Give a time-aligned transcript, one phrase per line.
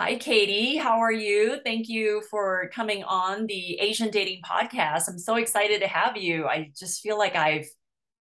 [0.00, 0.76] Hi, Katy.
[0.76, 1.58] How are you?
[1.64, 5.08] Thank you for coming on the Asian Dating Podcast.
[5.08, 6.46] I'm so excited to have you.
[6.46, 7.66] I just feel like I've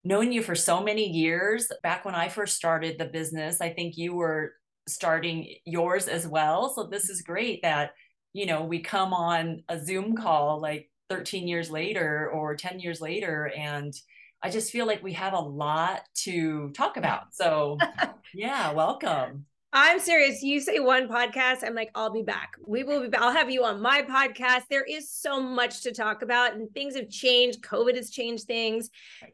[0.04, 1.68] known you for so many years.
[1.84, 4.54] Back when I first started the business, I think you were
[4.88, 6.74] starting yours as well.
[6.74, 7.92] So this is great that,
[8.34, 13.02] you know, we come on a Zoom call like 13 years later or 10 years
[13.02, 13.94] later and
[14.42, 17.36] I just feel like we have a lot to talk about.
[17.36, 17.78] So,
[18.34, 19.46] yeah, welcome.
[19.74, 20.42] I'm serious.
[20.42, 22.54] You say one podcast, I'm like, I'll be back.
[22.66, 23.22] We will be back.
[23.22, 24.62] I'll have you on my podcast.
[24.70, 27.62] There is so much to talk about, and things have changed.
[27.62, 28.90] COVID has changed things,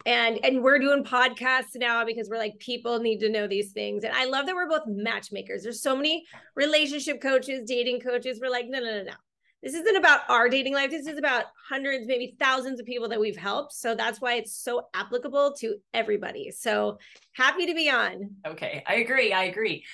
[0.08, 4.04] and and we're doing podcasts now because we're like people need to know these things.
[4.04, 5.62] And I love that we're both matchmakers.
[5.62, 6.26] There's so many
[6.56, 8.40] relationship coaches, dating coaches.
[8.42, 9.14] We're like, no, no, no, no.
[9.62, 10.90] This isn't about our dating life.
[10.90, 13.72] This is about hundreds, maybe thousands of people that we've helped.
[13.72, 16.52] So that's why it's so applicable to everybody.
[16.52, 16.98] So
[17.32, 18.32] happy to be on.
[18.46, 19.32] Okay, I agree.
[19.32, 19.86] I agree.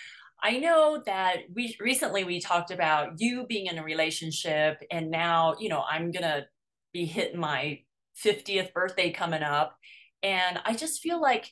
[0.41, 5.55] I know that we recently we talked about you being in a relationship and now,
[5.59, 6.45] you know, I'm going to
[6.93, 7.79] be hitting my
[8.23, 9.77] 50th birthday coming up.
[10.23, 11.51] And I just feel like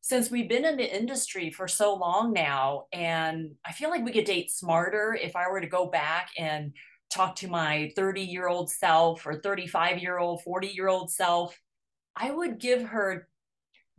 [0.00, 4.12] since we've been in the industry for so long now and I feel like we
[4.12, 6.72] could date smarter if I were to go back and
[7.10, 11.56] talk to my 30 year old self or 35 year old, 40 year old self,
[12.16, 13.28] I would give her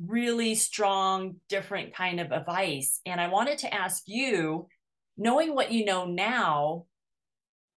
[0.05, 2.99] really strong, different kind of advice.
[3.05, 4.67] And I wanted to ask you,
[5.17, 6.85] knowing what you know now,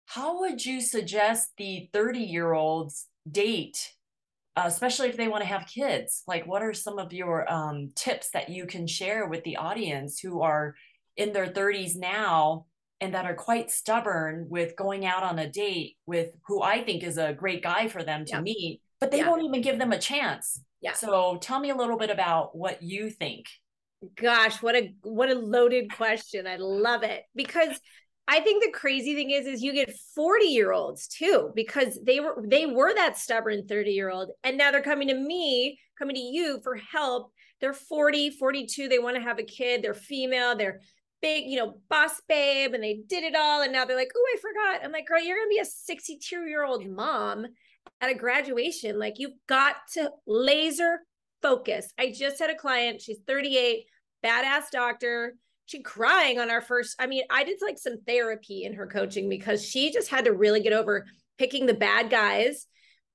[0.06, 3.94] how would you suggest the 30 year olds date,
[4.56, 6.24] uh, especially if they want to have kids?
[6.28, 10.20] Like, what are some of your um, tips that you can share with the audience
[10.20, 10.76] who are
[11.18, 12.66] in their 30s now
[13.02, 17.04] and that are quite stubborn with going out on a date with who I think
[17.04, 20.00] is a great guy for them to meet, but they won't even give them a
[20.00, 20.62] chance?
[20.84, 20.94] Yeah.
[20.94, 23.48] So tell me a little bit about what you think.
[24.16, 26.45] Gosh, what a what a loaded question.
[26.45, 27.80] I love it because
[28.28, 32.20] I think the crazy thing is is you get 40 year olds too because they
[32.20, 36.17] were they were that stubborn 30 year old and now they're coming to me, coming
[36.17, 37.31] to you for help.
[37.62, 40.81] They're 40, 42, they want to have a kid, they're female, they're
[41.22, 44.35] big, you know, boss babe and they did it all and now they're like, "Oh,
[44.35, 47.46] I forgot." I'm like, "Girl, you're going to be a 62 year old mom
[48.03, 51.00] at a graduation, like you've got to laser
[51.41, 51.91] focus.
[51.97, 53.86] I just had a client, she's 38,
[54.24, 55.36] badass doctor.
[55.66, 56.96] She crying on our first.
[57.00, 60.34] I mean, I did like some therapy in her coaching because she just had to
[60.34, 61.06] really get over
[61.38, 62.68] picking the bad guys,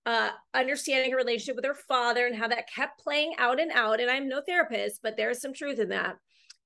[0.07, 4.01] uh, understanding her relationship with her father and how that kept playing out and out.
[4.01, 6.17] And I'm no therapist, but there's some truth in that.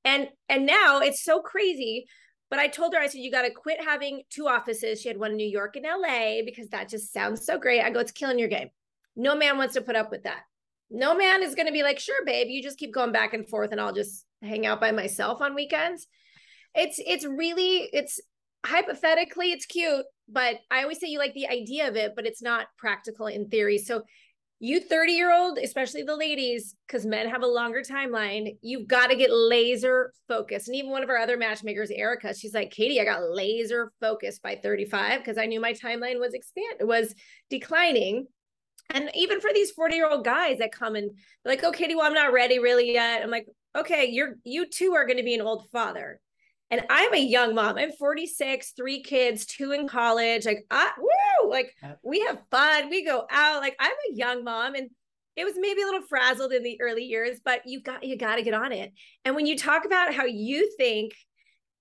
[0.05, 2.07] And and now it's so crazy
[2.53, 5.01] but I told her, I said, you got to quit having two offices.
[5.01, 7.81] She had one in New York and LA because that just sounds so great.
[7.81, 8.69] I go, it's killing your game.
[9.17, 10.41] No man wants to put up with that.
[10.91, 13.49] No man is going to be like, sure, babe, you just keep going back and
[13.49, 16.07] forth and I'll just hang out by myself on weekends.
[16.75, 18.21] It's, it's really, it's
[18.67, 22.43] hypothetically, it's cute, but I always say you like the idea of it, but it's
[22.43, 23.79] not practical in theory.
[23.79, 24.03] So
[24.65, 29.09] you 30 year old, especially the ladies, because men have a longer timeline, you've got
[29.09, 30.69] to get laser focused.
[30.69, 34.41] And even one of our other matchmakers, Erica, she's like, Katy, I got laser focused
[34.41, 37.13] by 35 because I knew my timeline was expand was
[37.51, 38.29] declining.
[38.91, 41.11] And even for these 40 year old guys that come and
[41.45, 43.21] like, oh, Katy, well, I'm not ready really yet.
[43.21, 46.21] I'm like, okay, you're you too are going to be an old father.
[46.73, 47.77] And I'm a young mom.
[47.77, 50.47] I'm 46, three kids, two in college.
[50.47, 52.89] Like, I, woo, like uh, we have fun.
[52.89, 53.61] We go out.
[53.61, 54.89] Like, I'm a young mom and
[55.37, 58.37] it was maybe a little frazzled in the early years, but you got, you got
[58.37, 58.91] to get on it.
[59.27, 61.13] And when you talk about how you think,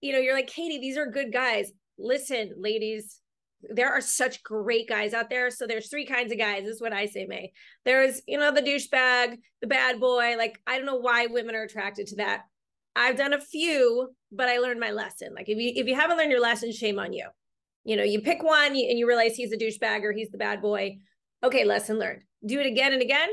[0.02, 1.72] you know, you're like, Katy, these are good guys.
[1.98, 3.22] Listen, ladies,
[3.62, 5.52] there are such great guys out there.
[5.52, 6.64] So there's three kinds of guys.
[6.64, 7.54] This is what I say, May.
[7.86, 10.36] There's, you know, the douchebag, the bad boy.
[10.38, 12.42] Like, I don't know why women are attracted to that.
[12.96, 15.34] I've done a few, but I learned my lesson.
[15.34, 17.28] Like if you if you haven't learned your lesson, shame on you.
[17.84, 20.62] You know, you pick one and you realize he's a douchebag or he's the bad
[20.62, 20.98] boy.
[21.44, 22.24] Okay, lesson learned.
[22.46, 23.30] Do it again and again.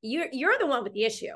[0.00, 1.34] You're you're the one with the issue.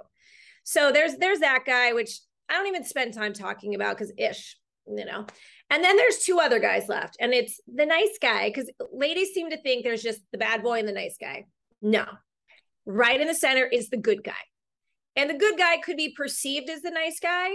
[0.64, 4.56] So there's there's that guy, which I don't even spend time talking about because ish,
[4.86, 5.26] you know.
[5.70, 9.50] And then there's two other guys left, and it's the nice guy because ladies seem
[9.50, 11.44] to think there's just the bad boy and the nice guy.
[11.82, 12.04] No,
[12.84, 14.32] right in the center is the good guy.
[15.16, 17.48] And the good guy could be perceived as the nice guy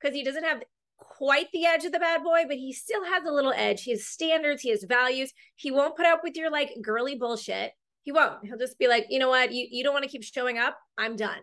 [0.00, 0.62] because he doesn't have
[0.98, 3.82] quite the edge of the bad boy, but he still has a little edge.
[3.82, 5.32] He has standards, he has values.
[5.56, 7.72] He won't put up with your like girly bullshit.
[8.02, 8.44] He won't.
[8.44, 9.52] He'll just be like, you know what?
[9.52, 10.78] You, you don't want to keep showing up.
[10.96, 11.40] I'm done.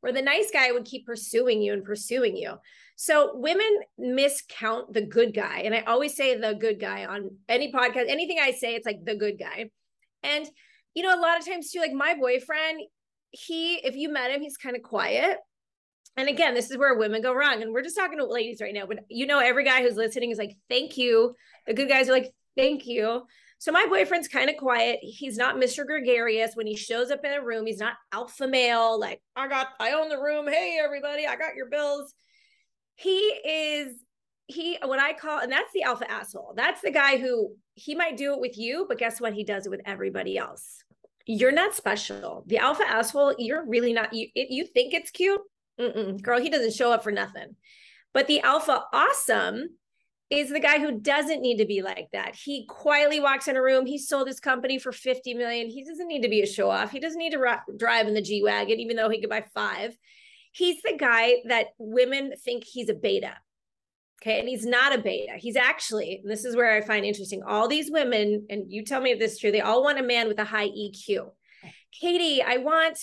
[0.00, 2.54] Where the nice guy would keep pursuing you and pursuing you.
[2.94, 5.60] So women miscount the good guy.
[5.60, 9.04] And I always say the good guy on any podcast, anything I say, it's like
[9.04, 9.70] the good guy.
[10.22, 10.48] And,
[10.94, 12.80] you know, a lot of times too, like my boyfriend,
[13.36, 15.38] he if you met him he's kind of quiet
[16.16, 17.62] and again, this is where women go wrong.
[17.62, 20.30] And we're just talking to ladies right now, but you know, every guy who's listening
[20.30, 21.34] is like, thank you.
[21.66, 23.22] The good guys are like, thank you.
[23.58, 24.98] So my boyfriend's kind of quiet.
[25.02, 25.86] He's not Mr.
[25.86, 26.54] Gregarious.
[26.54, 29.92] When he shows up in a room, he's not alpha male, like, I got, I
[29.92, 30.46] own the room.
[30.46, 32.14] Hey, everybody, I got your bills.
[32.96, 33.94] He is,
[34.46, 36.54] he, what I call, and that's the alpha asshole.
[36.56, 39.34] That's the guy who he might do it with you, but guess what?
[39.34, 40.82] He does it with everybody else.
[41.26, 42.44] You're not special.
[42.46, 45.40] The alpha asshole, you're really not, you, you think it's cute.
[45.80, 46.22] Mm-mm.
[46.22, 47.56] Girl, he doesn't show up for nothing.
[48.14, 49.70] But the alpha awesome
[50.30, 52.34] is the guy who doesn't need to be like that.
[52.34, 53.86] He quietly walks in a room.
[53.86, 55.68] He sold his company for 50 million.
[55.68, 56.90] He doesn't need to be a show off.
[56.90, 59.44] He doesn't need to ra- drive in the G Wagon, even though he could buy
[59.54, 59.96] five.
[60.52, 63.34] He's the guy that women think he's a beta.
[64.22, 64.40] Okay.
[64.40, 65.34] And he's not a beta.
[65.36, 67.42] He's actually, this is where I find interesting.
[67.46, 70.02] All these women, and you tell me if this is true, they all want a
[70.02, 71.30] man with a high EQ.
[72.00, 72.98] Katy, I want,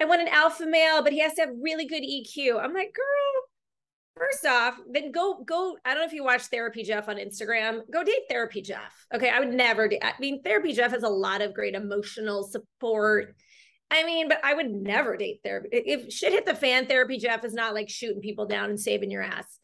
[0.00, 2.62] I want an alpha male, but he has to have really good EQ.
[2.62, 3.46] I'm like, girl,
[4.16, 5.76] First off, then go go.
[5.84, 7.80] I don't know if you watch Therapy Jeff on Instagram.
[7.92, 9.06] Go date Therapy Jeff.
[9.14, 9.88] Okay, I would never.
[9.88, 13.36] Do, I mean, Therapy Jeff has a lot of great emotional support.
[13.90, 15.68] I mean, but I would never date therapy.
[15.70, 19.10] If shit hit the fan, Therapy Jeff is not like shooting people down and saving
[19.10, 19.58] your ass.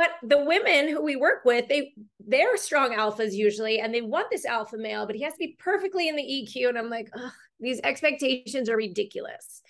[0.00, 1.92] But the women who we work with, they
[2.26, 5.58] they're strong alphas usually, and they want this alpha male, but he has to be
[5.58, 6.70] perfectly in the EQ.
[6.70, 7.10] And I'm like,
[7.60, 9.60] these expectations are ridiculous.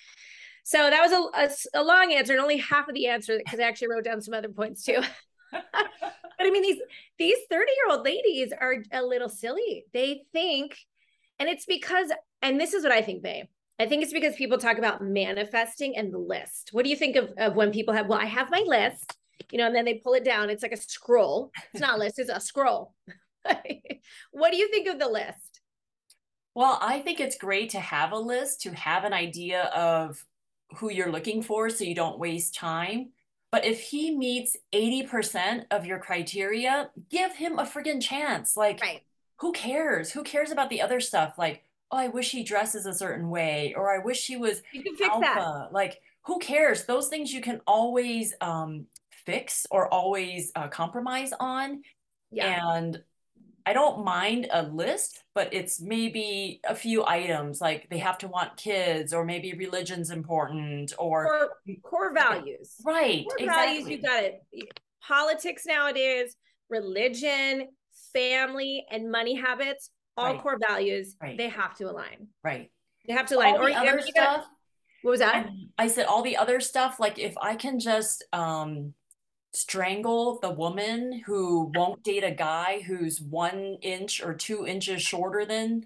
[0.62, 3.58] So that was a, a, a long answer and only half of the answer because
[3.58, 5.00] I actually wrote down some other points too.
[5.50, 5.64] but
[6.38, 6.78] I mean, these
[7.18, 9.84] these 30 year old ladies are a little silly.
[9.92, 10.76] They think,
[11.40, 13.46] and it's because, and this is what I think, babe.
[13.80, 16.68] I think it's because people talk about manifesting and the list.
[16.70, 19.16] What do you think of, of when people have, well, I have my list,
[19.50, 20.50] you know, and then they pull it down.
[20.50, 21.50] It's like a scroll.
[21.72, 22.94] It's not a list, it's a scroll.
[24.32, 25.60] what do you think of the list?
[26.54, 30.24] Well, I think it's great to have a list, to have an idea of
[30.76, 33.10] who you're looking for so you don't waste time.
[33.52, 38.56] But if he meets 80% of your criteria, give him a friggin' chance.
[38.56, 39.02] Like, right.
[39.38, 40.12] who cares?
[40.12, 41.34] Who cares about the other stuff?
[41.36, 44.82] Like, oh, I wish he dresses a certain way, or I wish he was you
[44.82, 45.22] can fix alpha.
[45.24, 45.72] That.
[45.72, 46.84] Like, who cares?
[46.84, 48.86] Those things you can always um,
[49.26, 51.82] fix or always uh, compromise on.
[52.30, 52.76] Yeah.
[52.76, 53.02] And
[53.66, 58.28] I don't mind a list, but it's maybe a few items like they have to
[58.28, 62.74] want kids or maybe religion's important or core, core values.
[62.84, 63.24] Right.
[63.28, 63.66] Core exactly.
[63.66, 64.42] values, you got it.
[65.06, 66.36] Politics nowadays,
[66.68, 67.68] religion,
[68.12, 70.40] family, and money habits, all right.
[70.40, 71.36] core values, right.
[71.36, 72.28] they have to align.
[72.42, 72.70] Right.
[73.06, 73.54] They have to align.
[73.54, 74.46] All or other stuff.
[75.02, 75.48] what was that?
[75.78, 78.94] I said all the other stuff, like if I can just um
[79.52, 85.44] strangle the woman who won't date a guy who's one inch or two inches shorter
[85.44, 85.84] than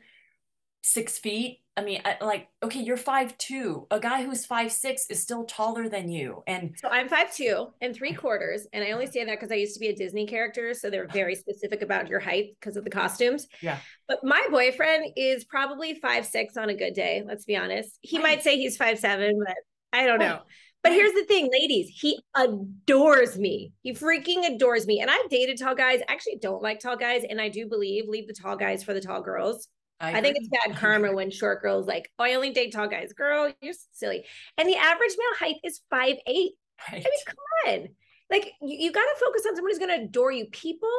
[0.82, 1.60] six feet.
[1.76, 3.86] I mean, I, like, okay, you're five two.
[3.90, 6.44] A guy who's five six is still taller than you.
[6.46, 8.68] And so I'm five two and three quarters.
[8.72, 10.72] And I only say that because I used to be a Disney character.
[10.74, 13.48] So they're very specific about your height because of the costumes.
[13.60, 13.78] Yeah.
[14.06, 17.24] But my boyfriend is probably five six on a good day.
[17.26, 17.98] Let's be honest.
[18.02, 19.56] He might say he's five seven, but
[19.92, 20.42] I don't know.
[20.84, 23.72] But here's the thing, ladies, he adores me.
[23.80, 25.00] He freaking adores me.
[25.00, 26.00] And I've dated tall guys.
[26.06, 27.22] I actually don't like tall guys.
[27.28, 29.68] And I do believe leave the tall guys for the tall girls.
[29.98, 32.86] I, I think it's bad karma when short girls like, oh, I only date tall
[32.86, 33.14] guys.
[33.14, 34.26] Girl, you're silly.
[34.58, 36.52] And the average male height is five eight.
[36.92, 37.04] Right.
[37.06, 37.88] I mean, come on.
[38.30, 40.46] Like you, you got to focus on someone who's going to adore you.
[40.52, 40.90] People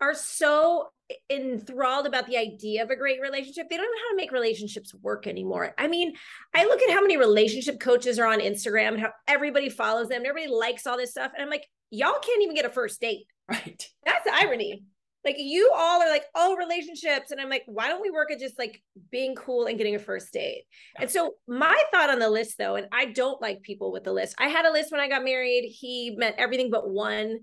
[0.00, 0.88] are so
[1.28, 3.68] enthralled about the idea of a great relationship.
[3.68, 5.74] They don't know how to make relationships work anymore.
[5.76, 6.14] I mean,
[6.54, 10.18] I look at how many relationship coaches are on Instagram and how everybody follows them,
[10.18, 11.32] and everybody likes all this stuff.
[11.34, 13.26] And I'm like, y'all can't even get a first date.
[13.48, 13.88] Right.
[14.04, 14.84] That's irony.
[15.24, 17.30] Like you all are like, oh, relationships.
[17.30, 19.98] And I'm like, why don't we work at just like being cool and getting a
[19.98, 20.62] first date?
[20.94, 21.02] Yeah.
[21.02, 24.12] And so my thought on the list though, and I don't like people with the
[24.12, 24.34] list.
[24.38, 25.64] I had a list when I got married.
[25.64, 27.40] He met everything but one,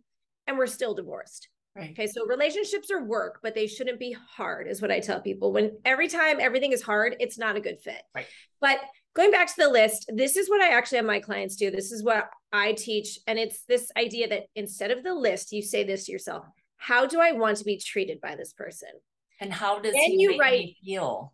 [0.48, 1.50] and we're still divorced.
[1.78, 1.92] Right.
[1.92, 2.08] Okay.
[2.08, 5.54] So relationships are work, but they shouldn't be hard, is what I tell people.
[5.54, 8.02] When every time everything is hard, it's not a good fit.
[8.16, 8.26] Right.
[8.60, 8.80] But
[9.16, 11.70] going back to the list, this is what I actually have my clients do.
[11.70, 13.20] This is what I teach.
[13.28, 16.46] And it's this idea that instead of the list, you say this to yourself
[16.78, 18.90] How do I want to be treated by this person?
[19.40, 21.34] And how does then you write, feel?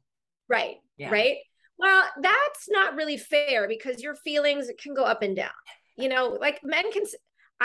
[0.50, 0.76] Right.
[0.98, 1.10] Yeah.
[1.10, 1.38] Right.
[1.78, 5.52] Well, that's not really fair because your feelings can go up and down.
[5.98, 7.04] You know, like men can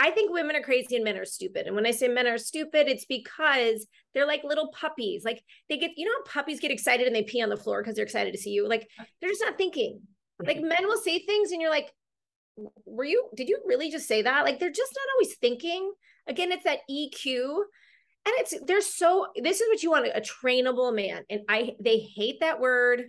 [0.01, 1.67] I think women are crazy and men are stupid.
[1.67, 5.25] And when I say men are stupid, it's because they're like little puppies.
[5.25, 7.97] Like they get, you know, puppies get excited and they pee on the floor because
[7.97, 8.65] they're excited to see you.
[8.65, 8.89] Like
[9.19, 9.99] they're just not thinking.
[10.41, 11.91] Like men will say things and you're like,
[12.85, 14.45] were you, did you really just say that?
[14.45, 15.91] Like they're just not always thinking.
[16.27, 17.63] Again, it's that EQ.
[18.25, 21.23] And it's, they're so, this is what you want a trainable man.
[21.29, 23.03] And I, they hate that word,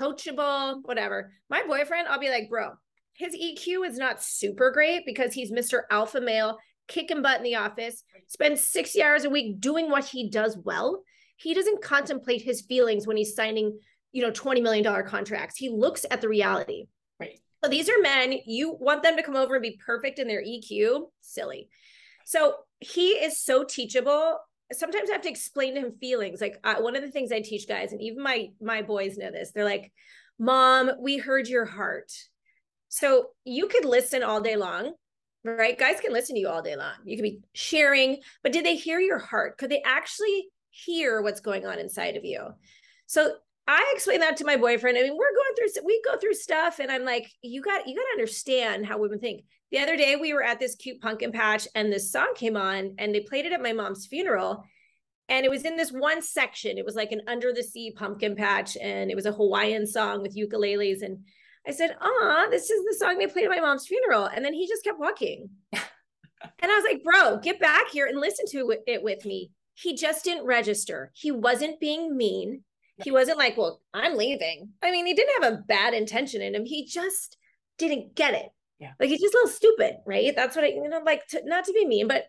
[0.00, 1.32] coachable, whatever.
[1.50, 2.74] My boyfriend, I'll be like, bro,
[3.16, 5.82] his EQ is not super great because he's Mr.
[5.90, 10.28] Alpha male, kicking butt in the office, spends 60 hours a week doing what he
[10.28, 11.02] does well.
[11.36, 13.78] He doesn't contemplate his feelings when he's signing,
[14.12, 15.56] you know, $20 million contracts.
[15.56, 16.86] He looks at the reality.
[17.18, 17.40] Right.
[17.64, 20.42] So these are men, you want them to come over and be perfect in their
[20.42, 21.68] EQ, silly.
[22.26, 24.38] So he is so teachable.
[24.72, 26.40] Sometimes I have to explain to him feelings.
[26.40, 29.30] Like uh, one of the things I teach guys, and even my my boys know
[29.30, 29.52] this.
[29.52, 29.92] They're like,
[30.38, 32.10] "Mom, we heard your heart."
[32.88, 34.92] So you could listen all day long,
[35.44, 35.78] right?
[35.78, 36.94] Guys can listen to you all day long.
[37.04, 39.58] You could be sharing, but did they hear your heart?
[39.58, 42.48] Could they actually hear what's going on inside of you?
[43.06, 43.32] So
[43.68, 44.96] I explain that to my boyfriend.
[44.96, 47.96] I mean, we're going through we go through stuff, and I'm like, you got you
[47.96, 49.44] got to understand how women think.
[49.72, 52.94] The other day we were at this cute pumpkin patch, and this song came on,
[52.98, 54.64] and they played it at my mom's funeral,
[55.28, 56.78] and it was in this one section.
[56.78, 60.22] It was like an under the sea pumpkin patch, and it was a Hawaiian song
[60.22, 61.18] with ukuleles, and
[61.66, 64.54] I said, "Ah, this is the song they played at my mom's funeral," and then
[64.54, 65.82] he just kept walking, and
[66.62, 70.24] I was like, "Bro, get back here and listen to it with me." He just
[70.24, 71.12] didn't register.
[71.14, 72.64] He wasn't being mean
[73.02, 74.70] he wasn't like, well, I'm leaving.
[74.82, 76.64] I mean, he didn't have a bad intention in him.
[76.64, 77.36] He just
[77.78, 78.48] didn't get it.
[78.78, 78.92] Yeah.
[78.98, 80.34] Like he's just a little stupid, right?
[80.34, 82.24] That's what I, you know, like to, not to be mean, but,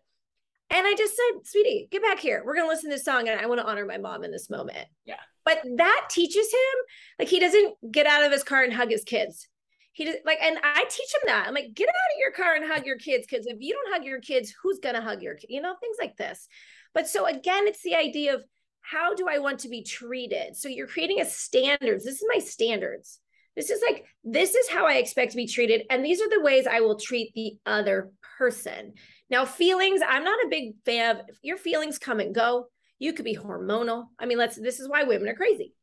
[0.69, 2.43] and I just said, sweetie, get back here.
[2.45, 4.31] We're going to listen to this song and I want to honor my mom in
[4.31, 4.88] this moment.
[5.05, 5.15] Yeah.
[5.45, 6.83] But that teaches him,
[7.19, 9.47] like, he doesn't get out of his car and hug his kids.
[9.93, 11.45] He does like, and I teach him that.
[11.47, 13.25] I'm like, get out of your car and hug your kids.
[13.29, 15.97] Cause if you don't hug your kids, who's going to hug your, you know, things
[16.00, 16.47] like this.
[16.93, 18.43] But so again, it's the idea of,
[18.81, 20.55] how do I want to be treated?
[20.55, 22.05] So you're creating a standards.
[22.05, 23.19] This is my standards.
[23.53, 25.81] This is like, this is how I expect to be treated.
[25.89, 28.93] And these are the ways I will treat the other person.
[29.29, 32.67] Now, feelings, I'm not a big fan of your feelings come and go.
[33.00, 34.05] You could be hormonal.
[34.17, 35.74] I mean, let's, this is why women are crazy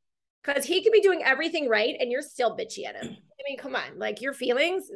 [0.42, 3.16] because he could be doing everything right and you're still bitchy at him.
[3.16, 4.90] I mean, come on, like your feelings,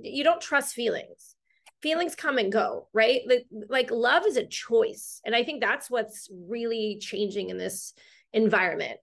[0.00, 1.36] you don't trust feelings
[1.82, 5.90] feelings come and go right like, like love is a choice and i think that's
[5.90, 7.94] what's really changing in this
[8.32, 8.98] environment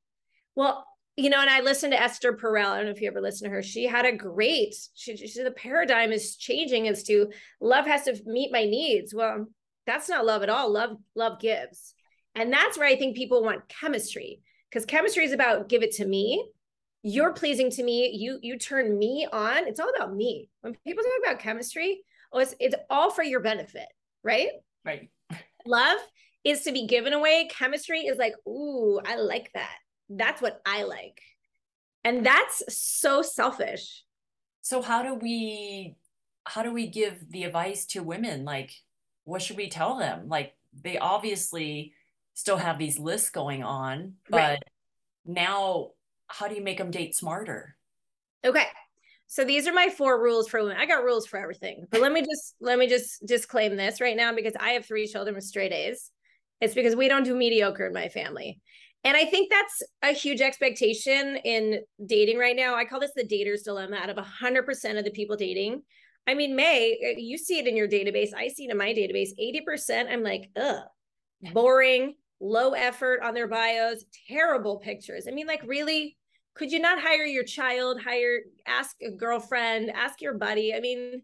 [0.55, 0.85] well
[1.15, 2.71] you know and i listened to esther perel.
[2.71, 3.63] I don't know if you ever listened to her.
[3.63, 7.27] She had a great she, she said the paradigm is changing as to
[7.61, 9.13] love has to meet my needs.
[9.13, 9.47] Well
[9.85, 10.71] that's not love at all.
[10.71, 11.93] Love love gives.
[12.35, 16.05] And that's where i think people want chemistry because chemistry is about give it to
[16.05, 16.49] me.
[17.03, 18.11] You're pleasing to me.
[18.13, 19.67] You you turn me on.
[19.67, 20.49] It's all about me.
[20.61, 22.01] When people talk about chemistry
[22.35, 23.87] oh, it's, it's all for your benefit,
[24.23, 24.49] right?
[24.83, 25.09] Right.
[25.65, 25.97] Love
[26.43, 27.49] is to be given away.
[27.49, 29.75] Chemistry is like, ooh, I like that.
[30.09, 31.21] That's what I like.
[32.03, 34.03] And that's so selfish.
[34.61, 35.95] So how do we
[36.45, 38.45] how do we give the advice to women?
[38.45, 38.71] Like,
[39.23, 40.27] what should we tell them?
[40.27, 41.93] Like, they obviously
[42.35, 44.63] still have these lists going on, but right.
[45.25, 45.91] now
[46.27, 47.75] how do you make them date smarter?
[48.45, 48.67] Okay.
[49.27, 50.77] So these are my four rules for women.
[50.77, 51.85] I got rules for everything.
[51.89, 55.07] But let me just let me just disclaim this right now because I have three
[55.07, 56.11] children with straight A's.
[56.61, 58.61] It's because we don't do mediocre in my family.
[59.05, 62.75] And I think that's a huge expectation in dating right now.
[62.75, 65.83] I call this the dater's dilemma out of 100% of the people dating.
[66.27, 68.29] I mean, May, eh, you see it in your database.
[68.35, 69.29] I see it in my database.
[69.39, 70.83] 80%, I'm like, ugh,
[71.53, 75.27] boring, low effort on their bios, terrible pictures.
[75.27, 76.17] I mean, like, really?
[76.55, 81.21] could you not hire your child hire ask a girlfriend ask your buddy i mean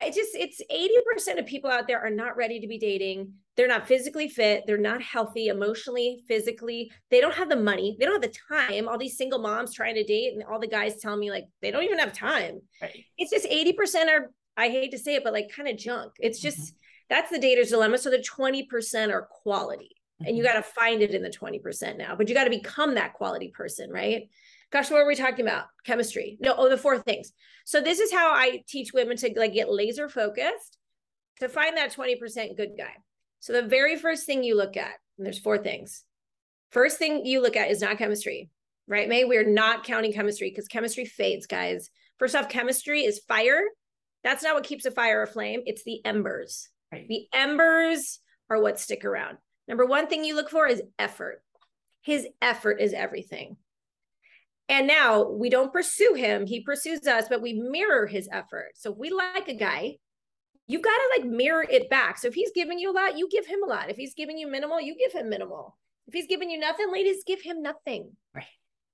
[0.00, 3.68] i just it's 80% of people out there are not ready to be dating they're
[3.68, 4.64] not physically fit.
[4.66, 6.90] They're not healthy emotionally physically.
[7.10, 7.96] They don't have the money.
[7.98, 8.88] They don't have the time.
[8.88, 11.70] All these single moms trying to date and all the guys tell me like they
[11.70, 12.60] don't even have time.
[12.82, 13.04] Right.
[13.16, 16.12] it's just 80% are i hate to say it but like kind of junk.
[16.18, 16.76] It's just mm-hmm.
[17.08, 17.98] that's the dater's dilemma.
[17.98, 20.52] So the 20% are quality and you mm-hmm.
[20.52, 23.52] got to find it in the 20% now but you got to become that quality
[23.54, 24.28] person right?
[24.72, 25.66] Gosh what are we talking about?
[25.84, 26.38] Chemistry.
[26.40, 27.32] No oh the four things.
[27.64, 30.78] So this is how i teach women to like get laser focused
[31.40, 32.94] to find that 20% good guy
[33.44, 36.04] so the very first thing you look at and there's four things
[36.70, 38.50] first thing you look at is not chemistry
[38.88, 43.62] right may we're not counting chemistry because chemistry fades guys first off chemistry is fire
[44.22, 47.06] that's not what keeps a fire aflame it's the embers right.
[47.08, 48.20] the embers
[48.50, 51.42] are what stick around Number one thing you look for is effort.
[52.02, 53.56] His effort is everything.
[54.68, 58.72] And now we don't pursue him, he pursues us, but we mirror his effort.
[58.76, 59.96] So if we like a guy,
[60.66, 62.18] you got to like mirror it back.
[62.18, 63.90] So if he's giving you a lot, you give him a lot.
[63.90, 65.76] If he's giving you minimal, you give him minimal.
[66.06, 68.10] If he's giving you nothing, ladies, give him nothing.
[68.34, 68.44] Right.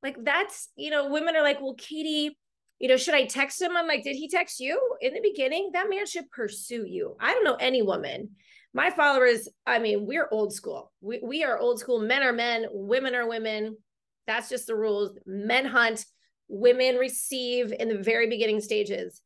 [0.03, 2.37] Like that's, you know, women are like, well, Katy,
[2.79, 3.77] you know, should I text him?
[3.77, 5.71] I'm like, did he text you in the beginning?
[5.73, 7.17] That man should pursue you.
[7.21, 8.31] I don't know any woman
[8.73, 10.93] my followers, I mean, we're old school.
[11.01, 12.01] We, we are old school.
[12.01, 13.77] Men are men, women are women.
[14.27, 15.19] That's just the rules.
[15.27, 16.05] Men hunt,
[16.49, 19.21] women receive in the very beginning stages.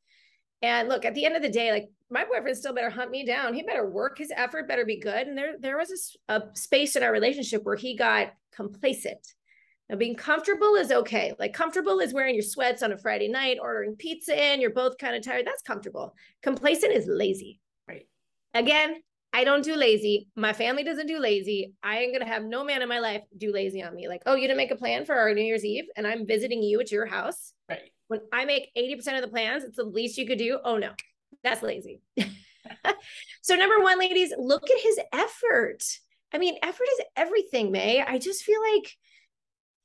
[0.65, 3.27] And look, at the end of the day, like my boyfriend still better hunt me
[3.27, 3.53] down.
[3.53, 4.17] He better work.
[4.17, 5.27] His effort better be good.
[5.27, 9.35] And there, there was a, a space in our relationship where he got complacent.
[9.91, 11.35] Now, being comfortable is okay.
[11.39, 14.63] Like comfortable is wearing your sweats on a Friday night, ordering pizza in.
[14.63, 15.47] You're both kind of tired.
[15.47, 16.15] That's comfortable.
[16.43, 17.61] Complacent is lazy.
[17.87, 18.09] Right.
[18.55, 19.03] Again,
[19.35, 20.29] I don't do lazy.
[20.35, 21.75] My family doesn't do lazy.
[21.83, 24.09] I ain't gonna have no man in my life do lazy on me.
[24.09, 26.63] Like, oh, you didn't make a plan for our New Year's Eve, and I'm visiting
[26.63, 27.53] you at your house.
[27.69, 27.91] Right.
[28.15, 30.61] When I make 80% of the plans, it's the least you could do.
[30.63, 30.91] Oh no,
[31.43, 32.01] that's lazy.
[33.43, 35.83] so number one, ladies, look at his effort.
[36.33, 38.03] I mean, effort is everything, May.
[38.03, 38.97] I just feel like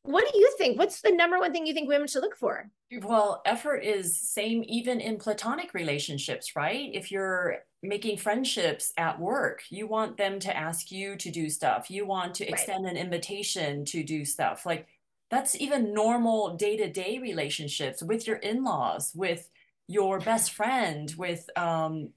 [0.03, 0.77] what do you think?
[0.77, 2.69] What's the number one thing you think women should look for?
[3.01, 6.89] Well, effort is same even in platonic relationships, right?
[6.93, 11.89] If you're making friendships at work, you want them to ask you to do stuff.
[11.89, 12.95] You want to extend right.
[12.95, 14.65] an invitation to do stuff.
[14.65, 14.87] Like
[15.29, 19.49] that's even normal day-to-day relationships with your in-laws, with
[19.87, 22.09] your best friend, with um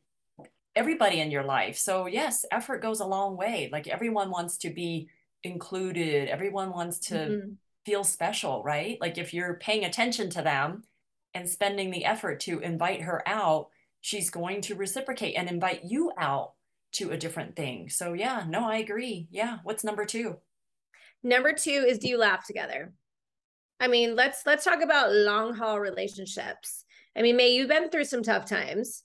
[0.74, 1.76] everybody in your life.
[1.76, 3.68] So yes, effort goes a long way.
[3.70, 5.08] Like everyone wants to be
[5.42, 6.28] included.
[6.28, 7.52] Everyone wants to mm-hmm
[7.84, 9.00] feel special, right?
[9.00, 10.84] Like if you're paying attention to them
[11.34, 13.68] and spending the effort to invite her out,
[14.00, 16.52] she's going to reciprocate and invite you out
[16.92, 17.88] to a different thing.
[17.88, 19.28] So yeah, no, I agree.
[19.30, 19.58] Yeah.
[19.62, 20.36] What's number 2?
[21.22, 22.92] Number 2 is do you laugh together?
[23.82, 26.84] I mean, let's let's talk about long haul relationships.
[27.16, 29.02] I mean, May you've been through some tough times.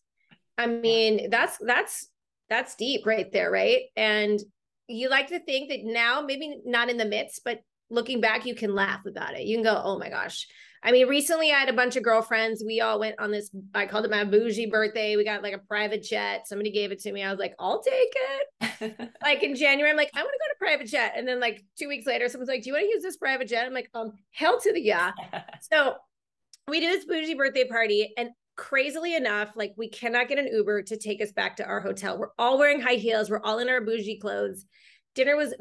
[0.56, 2.08] I mean, that's that's
[2.48, 3.86] that's deep right there, right?
[3.96, 4.40] And
[4.88, 8.54] you like to think that now, maybe not in the midst, but looking back, you
[8.54, 9.48] can laugh about it.
[9.48, 10.48] You can go, oh my gosh.
[10.84, 12.64] I mean, recently I had a bunch of girlfriends.
[12.66, 15.16] We all went on this, I called it my bougie birthday.
[15.16, 16.48] We got like a private jet.
[16.48, 17.24] Somebody gave it to me.
[17.24, 19.12] I was like, I'll take it.
[19.24, 21.14] like in January, I'm like, I want to go to private jet.
[21.16, 23.48] And then like two weeks later, someone's like, Do you want to use this private
[23.48, 23.66] jet?
[23.66, 25.12] I'm like, um, hell to the yeah.
[25.62, 25.96] so
[26.68, 28.14] we do this bougie birthday party.
[28.18, 31.80] And crazily enough, like we cannot get an Uber to take us back to our
[31.80, 32.18] hotel.
[32.18, 33.30] We're all wearing high heels.
[33.30, 34.66] We're all in our bougie clothes.
[35.16, 35.54] Dinner was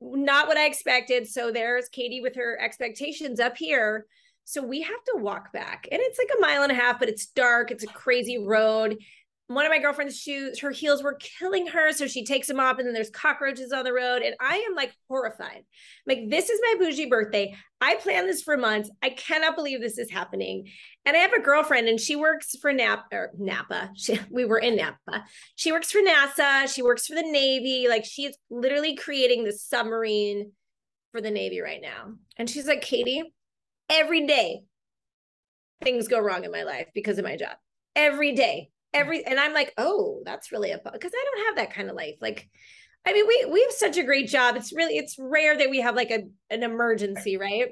[0.00, 1.26] not what I expected.
[1.26, 4.06] So there's Katy with her expectations up here.
[4.44, 5.88] So we have to walk back.
[5.90, 7.70] And it's like a mile and a half, but it's dark.
[7.70, 8.98] It's a crazy road
[9.46, 11.92] one of my girlfriend's shoes, her heels were killing her.
[11.92, 14.22] So she takes them off, and then there's cockroaches on the road.
[14.22, 15.64] And I am like horrified.
[16.06, 17.54] Like, this is my bougie birthday.
[17.80, 18.90] I planned this for months.
[19.02, 20.68] I cannot believe this is happening.
[21.04, 23.90] And I have a girlfriend, and she works for Napa or er, Napa.
[23.96, 25.24] She, we were in Napa.
[25.56, 26.72] She works for NASA.
[26.72, 27.86] She works for the Navy.
[27.88, 30.52] Like she is literally creating the submarine
[31.12, 32.14] for the Navy right now.
[32.38, 33.22] And she's like, Katy,
[33.88, 34.62] every day
[35.82, 37.56] things go wrong in my life because of my job.
[37.96, 41.74] Every day every and i'm like oh that's really a because i don't have that
[41.74, 42.48] kind of life like
[43.04, 44.56] i mean we we have such a great job.
[44.56, 47.68] It's really it's rare that we have like a an emergency right?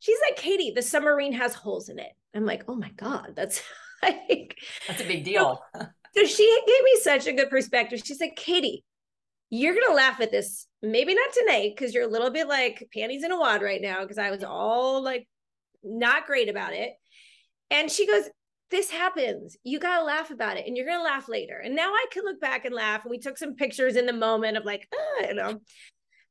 [0.00, 2.10] She's like katy the submarine has holes in it.
[2.34, 3.62] I'm like oh my god that's
[4.02, 4.56] like
[4.88, 5.62] that's a big deal.
[5.76, 8.00] so, she gave me such a good perspective.
[8.04, 8.84] She's like katy
[9.50, 13.22] you're gonna laugh at this maybe not tonight because you're a little bit like panties
[13.22, 15.28] in a wad right now because i was all like
[15.84, 16.92] not great about it
[17.70, 18.24] and she goes
[18.70, 19.56] this happens.
[19.62, 21.60] You got to laugh about it and you're going to laugh later.
[21.62, 23.04] And now I can look back and laugh.
[23.04, 25.60] And we took some pictures in the moment of like, oh, you know,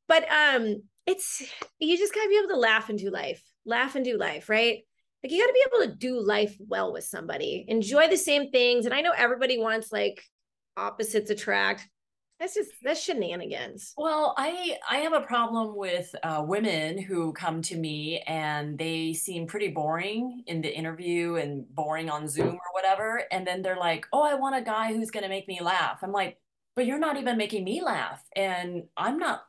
[0.09, 1.41] but um, it's,
[1.79, 4.49] you just got to be able to laugh and do life, laugh and do life,
[4.49, 4.79] right?
[5.23, 8.51] Like you got to be able to do life well with somebody, enjoy the same
[8.51, 8.85] things.
[8.85, 10.21] And I know everybody wants like
[10.75, 11.87] opposites attract
[12.43, 13.93] that's just that's shenanigans.
[13.97, 19.13] Well i i have a problem with uh, women who come to me and they
[19.13, 23.77] seem pretty boring in the interview and boring on zoom or whatever and then they're
[23.77, 25.99] like oh i want a guy who's going to make me laugh.
[26.03, 26.37] I'm like
[26.75, 29.43] but you're not even making me laugh and i'm not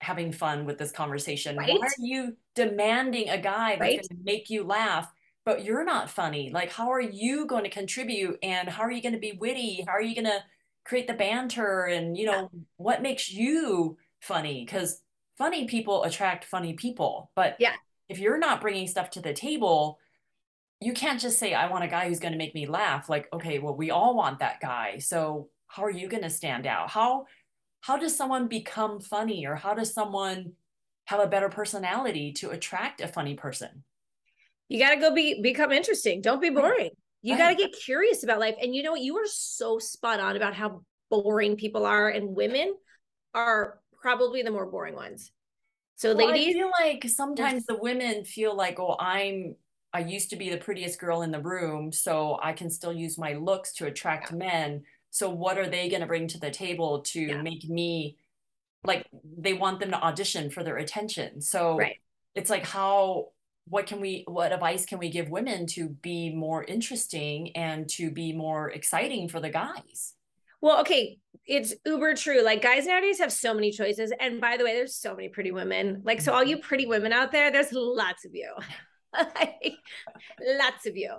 [0.00, 1.56] having fun with this conversation.
[1.56, 1.78] Right?
[1.78, 4.00] why are you demanding a guy that's right?
[4.00, 5.12] going to make you laugh
[5.44, 6.50] but you're not funny?
[6.52, 9.84] Like how are you going to contribute and how are you going to be witty?
[9.86, 10.42] How are you going to
[10.84, 12.60] create the banter and you know yeah.
[12.76, 14.64] what makes you funny?
[14.64, 15.00] Because
[15.38, 17.30] funny people attract funny people.
[17.34, 17.74] But yeah.
[18.08, 19.98] if you're not bringing stuff to the table
[20.80, 23.08] you can't just say i want a guy who's going to make me laugh.
[23.08, 24.98] Like okay well we all want that guy.
[24.98, 26.90] So how are you going to stand out?
[26.90, 27.26] How
[27.80, 30.52] how does someone become funny or how does someone
[31.04, 33.84] have a better personality to attract a funny person?
[34.68, 36.20] You got to go be become interesting.
[36.20, 36.90] Don't be boring
[37.22, 38.56] you got to get curious about life.
[38.60, 39.00] And you know what?
[39.00, 42.74] You are so spot on about how boring people are, and women
[43.34, 45.30] are probably the more boring ones.
[45.96, 49.54] So, well, ladies, I feel like sometimes the women feel like, oh, I'm,
[49.92, 53.18] I used to be the prettiest girl in the room, so I can still use
[53.18, 54.38] my looks to attract yeah.
[54.38, 54.82] men.
[55.10, 57.42] So, what are they going to bring to the table to yeah.
[57.42, 58.16] make me
[58.84, 59.06] like
[59.38, 61.40] they want them to audition for their attention?
[61.40, 61.96] So, right.
[62.34, 63.28] it's like, how
[63.66, 68.10] what can we what advice can we give women to be more interesting and to
[68.10, 70.14] be more exciting for the guys?
[70.60, 74.64] Well okay it's uber true like guys nowadays have so many choices and by the
[74.64, 76.66] way there's so many pretty women like so all you mm-hmm.
[76.66, 78.48] pretty women out there there's lots of you
[80.58, 81.10] lots of you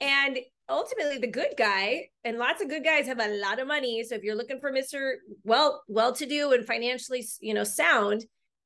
[0.00, 4.02] and ultimately the good guy and lots of good guys have a lot of money
[4.02, 8.24] so if you're looking for mr well well to do and financially you know sound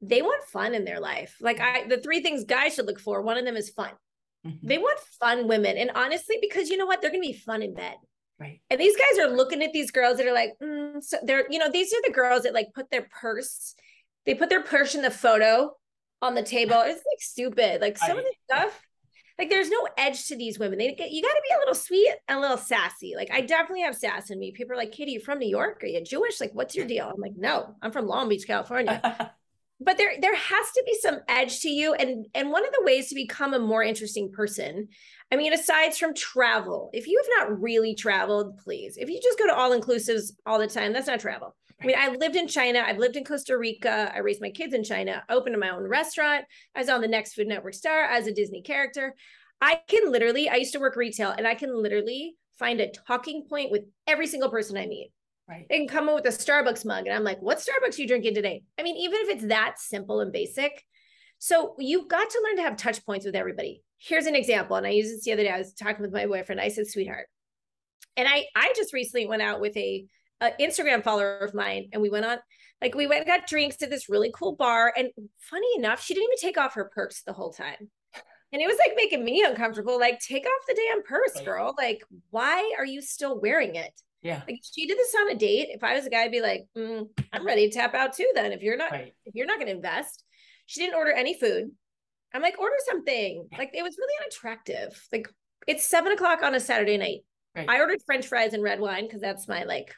[0.09, 1.37] they want fun in their life.
[1.41, 3.91] Like I the three things guys should look for, one of them is fun.
[4.47, 4.67] Mm-hmm.
[4.67, 5.77] They want fun women.
[5.77, 7.01] And honestly, because you know what?
[7.01, 7.97] They're gonna be fun in bed.
[8.39, 8.61] Right.
[8.69, 11.59] And these guys are looking at these girls that are like, mm, so they're, you
[11.59, 13.75] know, these are the girls that like put their purse,
[14.27, 15.73] they put their purse in the photo
[16.21, 16.83] on the table.
[16.85, 17.81] It's like stupid.
[17.81, 18.81] Like some of the stuff,
[19.39, 20.79] like there's no edge to these women.
[20.79, 23.15] They get you gotta be a little sweet and a little sassy.
[23.17, 24.53] Like I definitely have sass in me.
[24.53, 25.83] People are like, Katy, you from New York?
[25.83, 26.41] Are you Jewish?
[26.41, 27.11] Like, what's your deal?
[27.13, 29.33] I'm like, no, I'm from Long Beach, California.
[29.85, 32.85] but there there has to be some edge to you and and one of the
[32.85, 34.89] ways to become a more interesting person
[35.31, 39.39] i mean aside from travel if you have not really traveled please if you just
[39.39, 42.47] go to all inclusives all the time that's not travel I mean, I've lived in
[42.47, 42.83] China.
[42.87, 44.11] I've lived in Costa Rica.
[44.15, 45.25] I raised my kids in China.
[45.29, 46.45] opened my own restaurant.
[46.75, 49.15] I was on the next Food Network star as a Disney character.
[49.61, 53.45] I can literally, I used to work retail and I can literally find a talking
[53.49, 55.11] point with every single person I meet.
[55.49, 55.67] Right.
[55.69, 57.07] They can come in with a Starbucks mug.
[57.07, 58.63] And I'm like, what Starbucks you drinking today?
[58.79, 60.83] I mean, even if it's that simple and basic.
[61.39, 63.83] So you've got to learn to have touch points with everybody.
[63.99, 64.77] Here's an example.
[64.77, 65.51] And I used this the other day.
[65.51, 66.61] I was talking with my boyfriend.
[66.61, 67.27] I said, sweetheart.
[68.17, 70.07] And I I just recently went out with a,
[70.41, 72.39] a Instagram follower of mine and we went on
[72.81, 74.93] like we went and got drinks at this really cool bar.
[74.97, 77.91] And funny enough, she didn't even take off her purse the whole time.
[78.53, 79.99] And it was like making me uncomfortable.
[79.99, 81.75] Like, take off the damn purse, girl.
[81.77, 83.93] Like, why are you still wearing it?
[84.25, 84.41] Yeah.
[84.49, 85.69] Like she did this on a date.
[85.71, 88.29] If I was a guy, I'd be like, mm, I'm ready to tap out too.
[88.35, 89.15] Then if you're not, right.
[89.27, 90.25] if you're not going to invest,
[90.65, 91.71] she didn't order any food.
[92.33, 93.47] I'm like, order something.
[93.57, 95.07] Like it was really unattractive.
[95.13, 95.29] Like
[95.69, 97.21] it's seven o'clock on a Saturday night.
[97.55, 97.69] Right.
[97.69, 99.95] I ordered French fries and red wine because that's my like,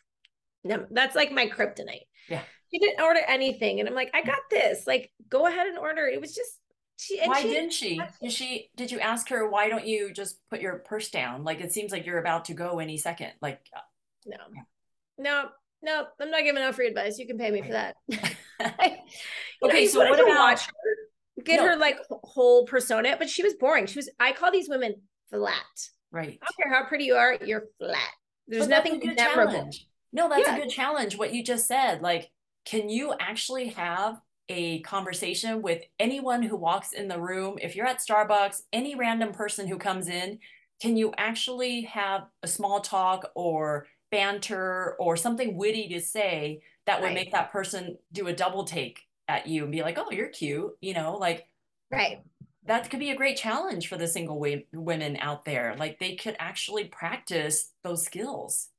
[0.65, 2.07] that's like my kryptonite.
[2.29, 2.43] Yeah.
[2.73, 4.89] She didn't order anything, and I'm like, I got this.
[4.89, 6.09] Like, go ahead and order.
[6.09, 6.59] It was just
[6.99, 8.01] she, why she didn't she?
[8.21, 8.71] Did she?
[8.77, 11.45] Did you ask her why don't you just put your purse down?
[11.45, 13.33] Like it seems like you're about to go any second.
[13.41, 13.61] Like
[14.27, 14.37] no,
[15.19, 15.49] no,
[15.83, 16.07] no.
[16.21, 17.19] I'm not giving out free advice.
[17.19, 17.97] You can pay me for that.
[19.63, 21.69] okay, know, so what about her, get no.
[21.69, 23.17] her like whole persona?
[23.19, 23.87] But she was boring.
[23.87, 24.11] She was.
[24.19, 24.95] I call these women
[25.31, 25.65] flat.
[26.11, 26.39] Right.
[26.43, 27.37] I don't care how pretty you are.
[27.45, 28.11] You're flat.
[28.49, 29.53] There's nothing memorable.
[29.53, 29.87] Challenge.
[30.13, 30.57] No, that's yeah.
[30.57, 31.19] a good challenge.
[31.19, 32.31] What you just said, like,
[32.65, 37.59] can you actually have a conversation with anyone who walks in the room?
[37.61, 40.39] If you're at Starbucks, any random person who comes in,
[40.81, 47.01] can you actually have a small talk or banter or something witty to say that
[47.01, 47.15] would right.
[47.15, 50.73] make that person do a double take at you and be like, "Oh, you're cute,"
[50.81, 51.49] you know, like
[51.91, 52.21] right.
[52.65, 55.77] That could be a great challenge for the single women out there.
[55.79, 58.71] Like they could actually practice those skills.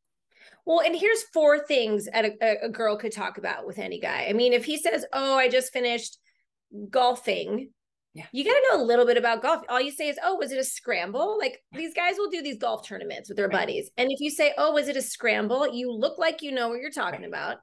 [0.65, 4.28] Well, and here's four things a, a girl could talk about with any guy.
[4.28, 6.17] I mean, if he says, "Oh, I just finished
[6.89, 7.69] golfing,"
[8.17, 8.25] Yeah.
[8.32, 9.62] You got to know a little bit about golf.
[9.69, 12.58] All you say is, "Oh, was it a scramble?" Like these guys will do these
[12.58, 13.60] golf tournaments with their right.
[13.60, 13.91] buddies.
[13.95, 16.82] And if you say, "Oh, was it a scramble?" you look like you know what
[16.82, 17.27] you're talking right.
[17.27, 17.58] about.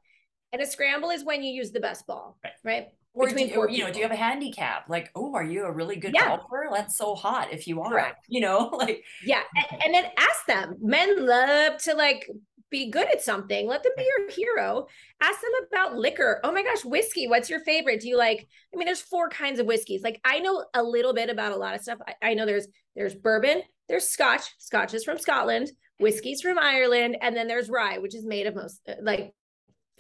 [0.53, 2.53] And a scramble is when you use the best ball, right?
[2.63, 2.87] right?
[3.15, 4.89] Or, do, or you know, do you have a handicap?
[4.89, 6.37] Like, oh, are you a really good yeah.
[6.37, 6.69] golfer?
[6.73, 7.91] That's so hot if you are.
[7.91, 8.25] Correct.
[8.29, 9.43] You know, like yeah.
[9.57, 10.77] And, and then ask them.
[10.81, 12.29] Men love to like
[12.71, 13.67] be good at something.
[13.69, 14.87] Let them be your hero.
[15.21, 16.41] Ask them about liquor.
[16.43, 17.29] Oh my gosh, whiskey.
[17.29, 18.01] What's your favorite?
[18.01, 18.47] Do you like?
[18.73, 20.03] I mean, there's four kinds of whiskeys.
[20.03, 21.99] Like I know a little bit about a lot of stuff.
[22.07, 24.43] I, I know there's there's bourbon, there's Scotch.
[24.59, 25.71] Scotch is from Scotland.
[26.01, 29.33] Whiskey's from Ireland, and then there's rye, which is made of most uh, like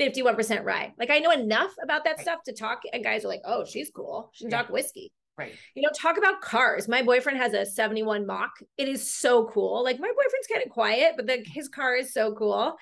[0.01, 0.93] 51% rye.
[0.99, 3.91] Like I know enough about that stuff to talk, and guys are like, "Oh, she's
[3.95, 4.31] cool.
[4.33, 4.63] She can yeah.
[4.63, 5.53] talk whiskey." Right.
[5.75, 6.87] You know, talk about cars.
[6.89, 8.53] My boyfriend has a 71 Mach.
[8.79, 9.83] It is so cool.
[9.83, 12.77] Like my boyfriend's kind of quiet, but the, his car is so cool.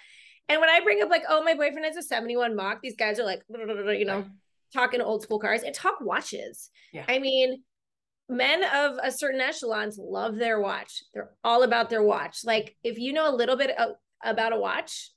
[0.49, 3.19] And when I bring up like, oh, my boyfriend has a 71 Mach, these guys
[3.19, 4.27] are like, you know,
[4.75, 6.71] talking old school cars and talk watches.
[6.93, 7.05] Yeah.
[7.09, 7.63] I mean,
[8.29, 11.03] men of a certain echelons love their watch.
[11.15, 12.45] They're all about their watch.
[12.45, 13.71] Like if you know a little bit
[14.23, 15.11] about a watch,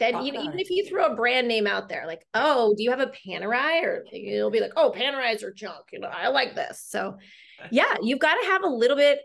[0.00, 2.90] then you, even if you throw a brand name out there, like, oh, do you
[2.90, 3.84] have a Panerai?
[3.84, 5.86] Or you'll be like, oh, Panerais are junk.
[5.92, 6.82] You know, I like this.
[6.88, 7.18] So
[7.70, 9.20] yeah, you've got to have a little bit,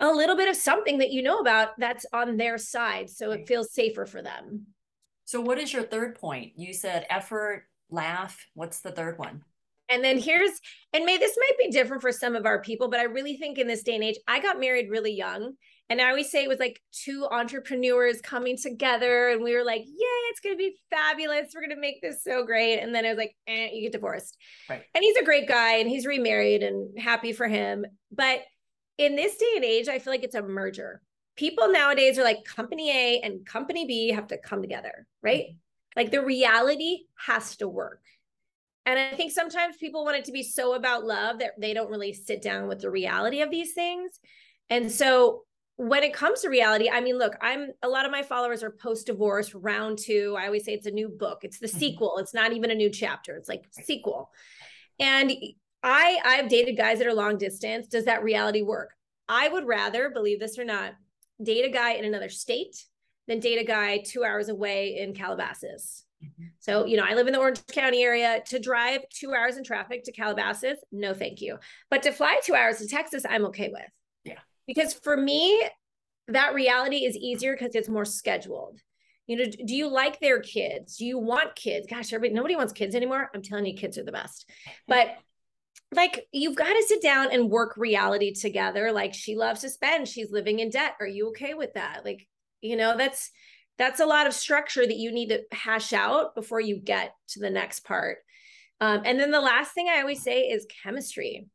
[0.00, 3.10] a little bit of something that you know about that's on their side.
[3.10, 4.66] So it feels safer for them.
[5.24, 6.52] So what is your third point?
[6.56, 8.46] You said effort, laugh.
[8.54, 9.42] What's the third one?
[9.90, 10.52] And then here's,
[10.92, 13.58] and may this might be different for some of our people, but I really think
[13.58, 15.54] in this day and age, I got married really young
[15.90, 19.82] And I always say it was like two entrepreneurs coming together, and we were like,
[19.86, 21.52] "Yay, it's gonna be fabulous!
[21.54, 24.36] We're gonna make this so great." And then it was like, eh, "You get divorced."
[24.68, 24.82] Right.
[24.94, 27.86] And he's a great guy, and he's remarried, and happy for him.
[28.10, 28.42] But
[28.98, 31.00] in this day and age, I feel like it's a merger.
[31.36, 35.44] People nowadays are like company A and company B have to come together, right?
[35.44, 35.56] Mm-hmm.
[35.96, 38.02] Like the reality has to work.
[38.84, 41.90] And I think sometimes people want it to be so about love that they don't
[41.90, 44.18] really sit down with the reality of these things.
[44.70, 45.44] And so
[45.78, 48.70] when it comes to reality, I mean, look, I'm a lot of my followers are
[48.70, 50.36] post divorce, round two.
[50.36, 51.44] I always say it's a new book.
[51.44, 51.78] It's the mm-hmm.
[51.78, 52.18] sequel.
[52.18, 53.36] It's not even a new chapter.
[53.36, 54.32] It's like sequel.
[54.98, 55.32] And
[55.84, 57.86] I I've dated guys that are long distance.
[57.86, 58.90] Does that reality work?
[59.28, 60.94] I would rather, believe this or not,
[61.40, 62.84] date a guy in another state
[63.28, 66.04] than date a guy 2 hours away in Calabasas.
[66.24, 66.46] Mm-hmm.
[66.58, 68.42] So, you know, I live in the Orange County area.
[68.46, 71.58] To drive two hours in traffic to Calabasas, no, thank you.
[71.88, 73.88] But to fly two hours to Texas, I'm okay with
[74.68, 75.60] because for me
[76.28, 78.78] that reality is easier because it's more scheduled.
[79.26, 80.96] You know do you like their kids?
[80.96, 81.88] Do you want kids?
[81.90, 83.30] Gosh everybody nobody wants kids anymore.
[83.34, 84.48] I'm telling you kids are the best.
[84.86, 85.16] But
[85.92, 88.92] like you've got to sit down and work reality together.
[88.92, 90.06] Like she loves to spend.
[90.06, 90.94] She's living in debt.
[91.00, 92.04] Are you okay with that?
[92.04, 92.26] Like
[92.60, 93.30] you know that's
[93.78, 97.40] that's a lot of structure that you need to hash out before you get to
[97.40, 98.18] the next part.
[98.80, 101.48] Um, and then the last thing i always say is chemistry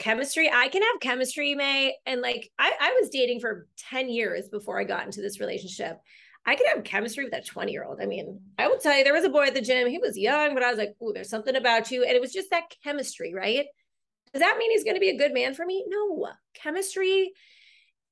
[0.00, 0.50] chemistry.
[0.52, 4.80] I can have chemistry may and like I, I was dating for 10 years before
[4.80, 5.98] i got into this relationship.
[6.46, 9.04] I could have chemistry with that 20 year old i mean i will tell you
[9.04, 9.86] there was a boy at the gym.
[9.86, 12.02] He was young but i was like oh there's something about you.
[12.02, 13.66] And it was just that chemistry right?
[14.32, 15.84] Does that mean he's going to be a good man for me?
[15.86, 16.28] No.
[16.54, 17.32] Chemistry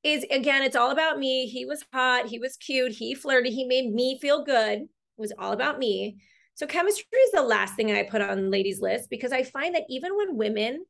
[0.04, 1.46] is again it's all about me.
[1.46, 2.26] He was hot.
[2.26, 2.92] He was cute.
[2.92, 3.52] He flirted.
[3.52, 4.80] He made me feel good.
[4.80, 6.18] It was all about me.
[6.54, 9.84] So chemistry is the last thing i put on ladies list because i find that
[9.88, 10.84] even when women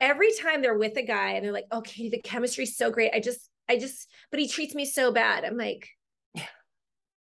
[0.00, 3.12] every time they're with a guy and they're like, okay, the chemistry's so great.
[3.14, 5.44] I just, I just, but he treats me so bad.
[5.44, 5.88] I'm like,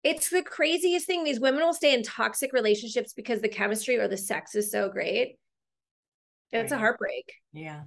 [0.04, 1.24] it's the craziest thing.
[1.24, 4.88] These women will stay in toxic relationships because the chemistry or the sex is so
[4.88, 5.36] great.
[6.50, 6.76] It's right.
[6.76, 7.32] a heartbreak.
[7.52, 7.82] Yeah.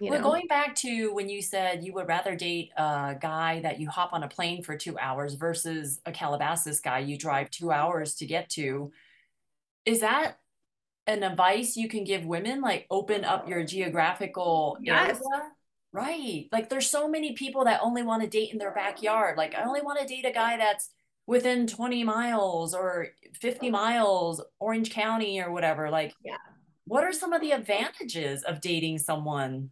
[0.00, 0.30] You well, know?
[0.30, 4.12] going back to when you said you would rather date a guy that you hop
[4.12, 8.26] on a plane for two hours versus a Calabasas guy you drive two hours to
[8.26, 8.92] get to,
[9.84, 10.38] is that
[11.06, 15.20] an advice you can give women like open up your geographical yes.
[15.20, 15.50] area?
[15.92, 16.48] Right.
[16.52, 19.38] Like there's so many people that only want to date in their backyard.
[19.38, 20.90] Like i only want to date a guy that's
[21.26, 23.08] within 20 miles or
[23.40, 25.90] 50 miles orange county or whatever.
[25.90, 26.36] Like yeah.
[26.86, 29.70] what are some of the advantages of dating someone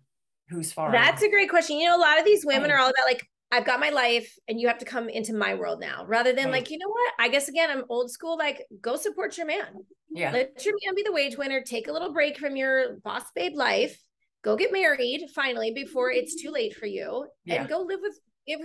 [0.49, 1.79] who's far that's a great question.
[1.79, 4.37] You know a lot of these women are all about like I've got my life
[4.49, 6.55] and you have to come into my world now rather than right.
[6.55, 7.13] like, you know what?
[7.19, 9.69] I guess again, I'm old school, like go support your man.
[10.11, 10.33] Yeah.
[10.33, 11.61] Let your man be the wage winner.
[11.61, 13.99] Take a little break from your boss babe life.
[14.43, 17.61] Go get married finally before it's too late for you yeah.
[17.61, 18.19] and go live with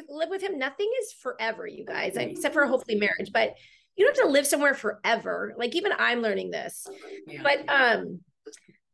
[0.10, 0.58] live with him.
[0.58, 3.56] Nothing is forever, you guys, except for hopefully marriage, but
[3.96, 5.54] you don't have to live somewhere forever.
[5.58, 6.86] Like even I'm learning this.
[7.28, 7.42] Yeah.
[7.44, 8.22] But um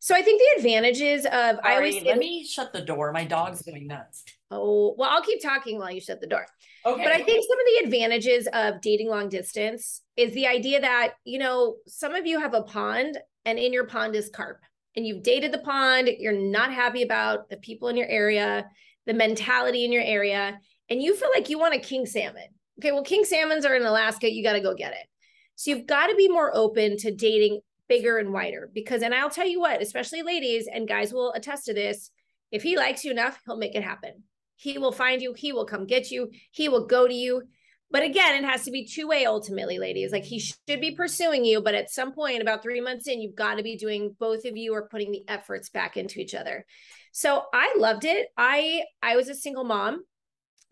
[0.06, 3.12] so I think the advantages of Sorry, I always let me shut the door.
[3.12, 4.24] My dog's going nuts.
[4.52, 6.46] Oh, well, I'll keep talking while you shut the door.
[6.86, 7.04] Okay.
[7.04, 11.14] But I think some of the advantages of dating long distance is the idea that,
[11.24, 14.62] you know, some of you have a pond and in your pond is carp
[14.96, 18.70] and you've dated the pond, you're not happy about the people in your area,
[19.08, 22.46] the mentality in your area, and you feel like you want a king salmon.
[22.80, 25.08] Okay, well, king salmons are in Alaska, you got to go get it.
[25.56, 29.30] So you've got to be more open to dating bigger and wider because and I'll
[29.30, 32.12] tell you what, especially ladies and guys will attest to this,
[32.52, 34.24] if he likes you enough, he'll make it happen.
[34.56, 37.44] He will find you, he will come get you, he will go to you.
[37.92, 40.12] But again, it has to be two way ultimately, ladies.
[40.12, 43.36] Like he should be pursuing you, but at some point, about three months in, you've
[43.36, 46.66] got to be doing both of you are putting the efforts back into each other.
[47.12, 48.28] So I loved it.
[48.38, 50.04] I I was a single mom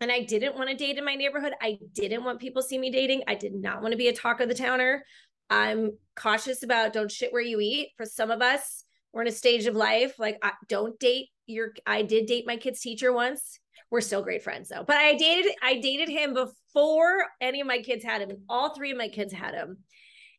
[0.00, 1.54] and I didn't want to date in my neighborhood.
[1.62, 3.22] I didn't want people see me dating.
[3.26, 5.04] I did not want to be a talk of the towner.
[5.50, 7.90] I'm cautious about don't shit where you eat.
[7.96, 11.72] For some of us, we're in a stage of life like I, don't date your.
[11.86, 13.60] I did date my kid's teacher once.
[13.90, 14.84] We're still great friends though.
[14.86, 18.36] But I dated I dated him before any of my kids had him.
[18.48, 19.78] All three of my kids had him.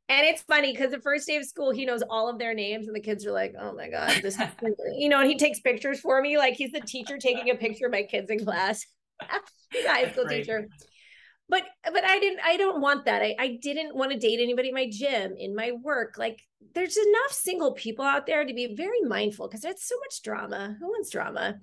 [0.08, 2.86] And it's funny because the first day of school, he knows all of their names,
[2.86, 4.38] and the kids are like, "Oh my god, this,"
[4.98, 5.20] you know.
[5.20, 8.04] And he takes pictures for me, like he's the teacher taking a picture of my
[8.04, 8.86] kids in class.
[9.72, 10.68] he's a high school teacher
[11.50, 13.22] but but i didn't i don't want that.
[13.22, 16.16] I, I didn't want to date anybody in my gym in my work.
[16.18, 16.42] Like
[16.74, 20.76] there's enough single people out there to be very mindful because there's so much drama.
[20.80, 21.56] Who wants drama?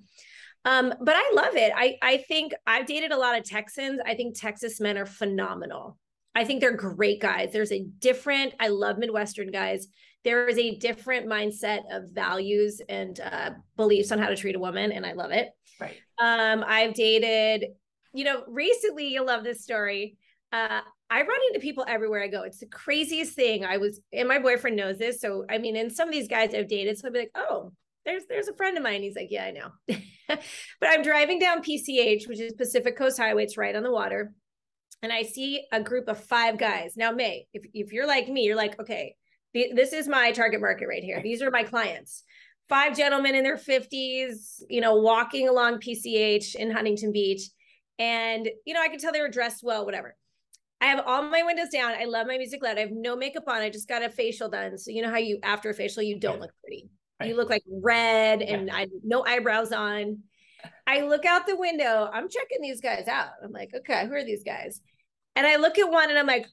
[0.65, 1.73] Um but i love it.
[1.75, 3.99] I i think i've dated a lot of texans.
[4.05, 5.97] I think texas men are phenomenal.
[6.35, 7.51] I think they're great guys.
[7.51, 9.87] There's a different i love midwestern guys.
[10.23, 14.59] There is a different mindset of values and uh, beliefs on how to treat a
[14.59, 15.49] woman, and I love it.
[15.81, 15.95] Right.
[16.17, 17.65] Um, I've dated,
[18.13, 19.07] you know, recently.
[19.07, 20.17] You'll love this story.
[20.51, 22.43] Uh, I run into people everywhere I go.
[22.43, 23.65] It's the craziest thing.
[23.65, 25.19] I was, and my boyfriend knows this.
[25.19, 27.71] So, I mean, and some of these guys I've dated, so I'd be like, oh,
[28.05, 29.01] there's there's a friend of mine.
[29.01, 29.69] He's like, yeah, I know.
[30.27, 33.43] but I'm driving down PCH, which is Pacific Coast Highway.
[33.43, 34.33] It's right on the water,
[35.01, 36.95] and I see a group of five guys.
[36.97, 39.15] Now, May, if if you're like me, you're like, okay,
[39.53, 41.21] this is my target market right here.
[41.21, 42.23] These are my clients.
[42.69, 47.41] Five gentlemen in their 50s, you know, walking along PCH in Huntington Beach.
[47.99, 50.15] And, you know, I could tell they were dressed well, whatever.
[50.81, 51.93] I have all my windows down.
[51.93, 52.77] I love my music loud.
[52.77, 53.61] I have no makeup on.
[53.61, 54.77] I just got a facial done.
[54.77, 56.41] So, you know how you, after a facial, you don't yeah.
[56.41, 56.89] look pretty.
[57.19, 57.29] Right.
[57.29, 58.75] You look like red and yeah.
[58.75, 60.19] I no eyebrows on.
[60.87, 62.09] I look out the window.
[62.11, 63.29] I'm checking these guys out.
[63.43, 64.81] I'm like, okay, who are these guys?
[65.35, 66.47] And I look at one and I'm like,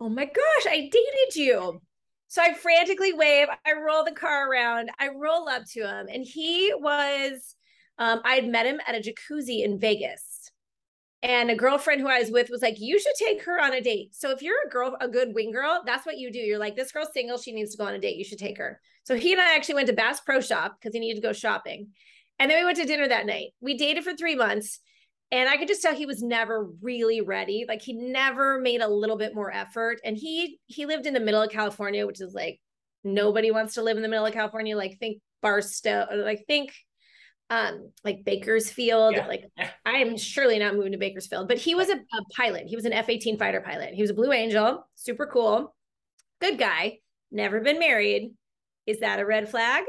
[0.00, 1.80] oh my gosh, I dated you.
[2.28, 3.48] So I frantically wave.
[3.66, 4.90] I roll the car around.
[4.98, 7.54] I roll up to him, and he was.
[7.98, 10.41] Um, I had met him at a jacuzzi in Vegas,
[11.22, 13.80] and a girlfriend who I was with was like, "You should take her on a
[13.80, 16.38] date." So if you're a girl, a good wing girl, that's what you do.
[16.38, 17.38] You're like, "This girl's single.
[17.38, 18.16] She needs to go on a date.
[18.16, 20.94] You should take her." So he and I actually went to Bass Pro Shop because
[20.94, 21.88] he needed to go shopping,
[22.38, 23.50] and then we went to dinner that night.
[23.60, 24.80] We dated for three months.
[25.30, 27.64] And I could just tell he was never really ready.
[27.66, 29.98] Like he never made a little bit more effort.
[30.04, 32.60] And he he lived in the middle of California, which is like
[33.02, 34.76] nobody wants to live in the middle of California.
[34.76, 36.74] Like think Barstow, like think
[37.52, 39.14] um like Bakersfield.
[39.14, 39.26] Yeah.
[39.26, 39.44] Like
[39.84, 42.66] I am surely not moving to Bakersfield, but he was a, a pilot.
[42.66, 43.94] He was an F-18 fighter pilot.
[43.94, 45.74] He was a Blue Angel, super cool,
[46.40, 46.98] good guy,
[47.30, 48.32] never been married.
[48.86, 49.84] Is that a red flag?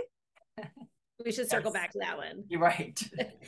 [1.23, 1.82] We should circle yes.
[1.82, 2.43] back to that one.
[2.49, 3.02] You're right.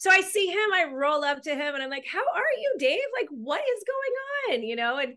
[0.00, 2.76] So I see him, I roll up to him and I'm like, how are you,
[2.78, 3.02] Dave?
[3.20, 4.66] Like, what is going on?
[4.66, 5.16] You know, and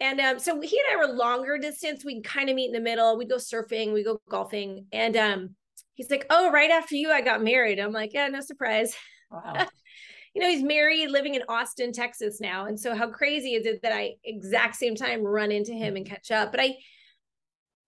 [0.00, 2.04] and um, so he and I were longer distance.
[2.04, 3.16] We'd kind of meet in the middle.
[3.16, 4.84] We'd go surfing, we go golfing.
[4.92, 5.56] And um,
[5.98, 7.78] he's like, Oh, right after you, I got married.
[7.78, 8.96] I'm like, Yeah, no surprise.
[9.30, 9.66] Wow.
[10.34, 12.64] you know, he's married, living in Austin, Texas now.
[12.66, 16.06] And so how crazy is it that I exact same time run into him and
[16.06, 16.50] catch up?
[16.50, 16.76] But I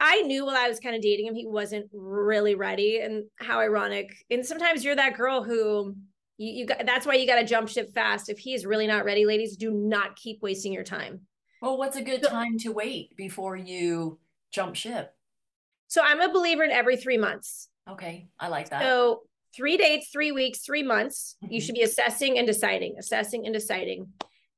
[0.03, 3.01] I knew while I was kind of dating him, he wasn't really ready.
[3.01, 4.14] And how ironic.
[4.31, 5.94] And sometimes you're that girl who
[6.38, 8.29] you, you got that's why you got to jump ship fast.
[8.29, 11.20] If he's really not ready, ladies, do not keep wasting your time.
[11.62, 14.18] Well, what's a good time to wait before you
[14.51, 15.14] jump ship?
[15.88, 17.68] So I'm a believer in every three months.
[17.88, 18.82] Okay, I like that.
[18.82, 19.22] So
[19.54, 21.36] three dates, three weeks, three months.
[21.44, 21.54] Mm-hmm.
[21.54, 24.08] You should be assessing and deciding, assessing and deciding.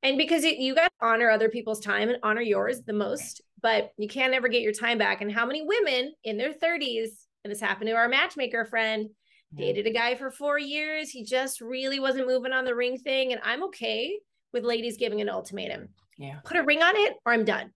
[0.03, 3.41] And because it, you got to honor other people's time and honor yours the most,
[3.61, 5.21] but you can't ever get your time back.
[5.21, 7.11] And how many women in their 30s,
[7.45, 9.11] and this happened to our matchmaker friend,
[9.55, 11.11] dated a guy for four years.
[11.11, 13.33] He just really wasn't moving on the ring thing.
[13.33, 14.19] And I'm okay
[14.53, 15.89] with ladies giving an ultimatum.
[16.19, 16.39] Yeah.
[16.45, 17.73] Put a ring on it or I'm done.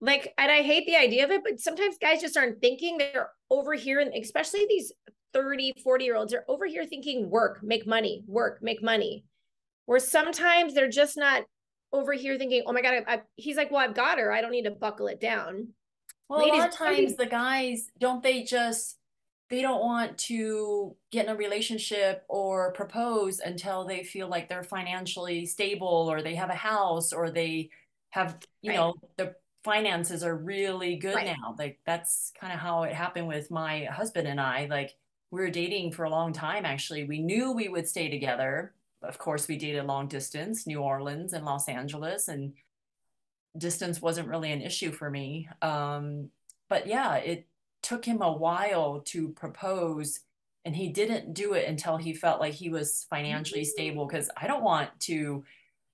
[0.00, 2.96] Like, and I hate the idea of it, but sometimes guys just aren't thinking.
[2.96, 4.92] They're over here, and especially these
[5.32, 9.24] 30, 40 year olds are over here thinking work, make money, work, make money.
[9.86, 11.44] Where sometimes they're just not
[11.92, 14.32] over here thinking, oh my God, I, I, he's like, well, I've got her.
[14.32, 15.68] I don't need to buckle it down.
[16.28, 18.96] Well, Ladies, a lot of times the guys, don't they just
[19.50, 24.62] they don't want to get in a relationship or propose until they feel like they're
[24.62, 27.70] financially stable or they have a house or they
[28.10, 28.76] have you right.
[28.76, 31.26] know the finances are really good right.
[31.26, 34.96] now like that's kind of how it happened with my husband and i like
[35.30, 37.04] we were dating for a long time actually.
[37.04, 38.74] We knew we would stay together.
[39.02, 42.52] Of course we dated long distance new orleans and los angeles and
[43.56, 45.48] distance wasn't really an issue for me.
[45.62, 46.30] Um,
[46.68, 47.46] but yeah it
[47.82, 50.20] took him a while to propose
[50.66, 54.46] and he didn't do it until he felt like he was financially stable because i
[54.46, 55.42] don't want to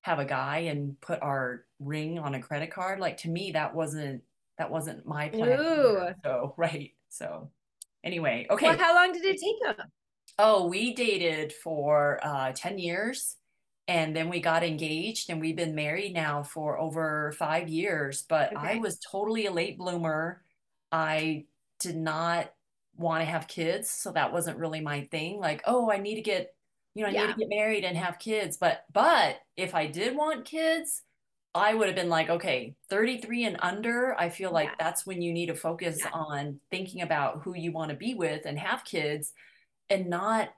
[0.06, 3.74] have a guy and put our ring on a credit card like to me that
[3.74, 4.22] wasn't
[4.56, 6.08] that wasn't my plan Ooh.
[6.24, 7.50] so right so
[8.04, 9.86] anyway okay well, how long did it take him
[10.38, 13.36] oh we dated for uh 10 years
[13.88, 18.56] and then we got engaged and we've been married now for over five years but
[18.56, 18.74] okay.
[18.74, 20.40] i was totally a late bloomer
[20.92, 21.44] i
[21.80, 22.50] did not
[22.96, 23.90] want to have kids.
[23.90, 25.38] So that wasn't really my thing.
[25.38, 26.54] Like, oh, I need to get,
[26.96, 27.26] you know, I yeah.
[27.26, 28.56] need to get married and have kids.
[28.56, 31.02] But, but if I did want kids,
[31.54, 34.74] I would have been like, okay, 33 and under, I feel like yeah.
[34.78, 36.10] that's when you need to focus yeah.
[36.14, 39.32] on thinking about who you want to be with and have kids
[39.90, 40.48] and not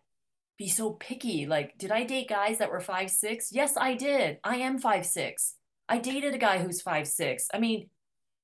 [0.59, 1.46] be so picky.
[1.46, 3.51] Like, did I date guys that were five, six?
[3.51, 4.38] Yes, I did.
[4.44, 5.54] I am five, six.
[5.88, 7.48] I dated a guy who's five, six.
[7.52, 7.90] I mean,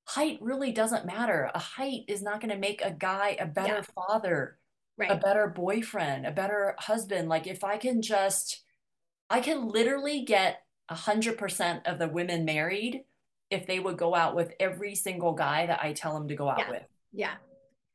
[0.05, 1.49] height really doesn't matter.
[1.55, 3.95] A height is not going to make a guy a better yeah.
[3.95, 4.59] father,
[4.97, 5.11] right.
[5.11, 7.29] a better boyfriend, a better husband.
[7.29, 8.63] Like if I can just,
[9.31, 13.03] I can literally get a hundred percent of the women married
[13.51, 16.49] if they would go out with every single guy that I tell them to go
[16.49, 16.71] out yeah.
[16.71, 16.83] with.
[17.13, 17.35] Yeah.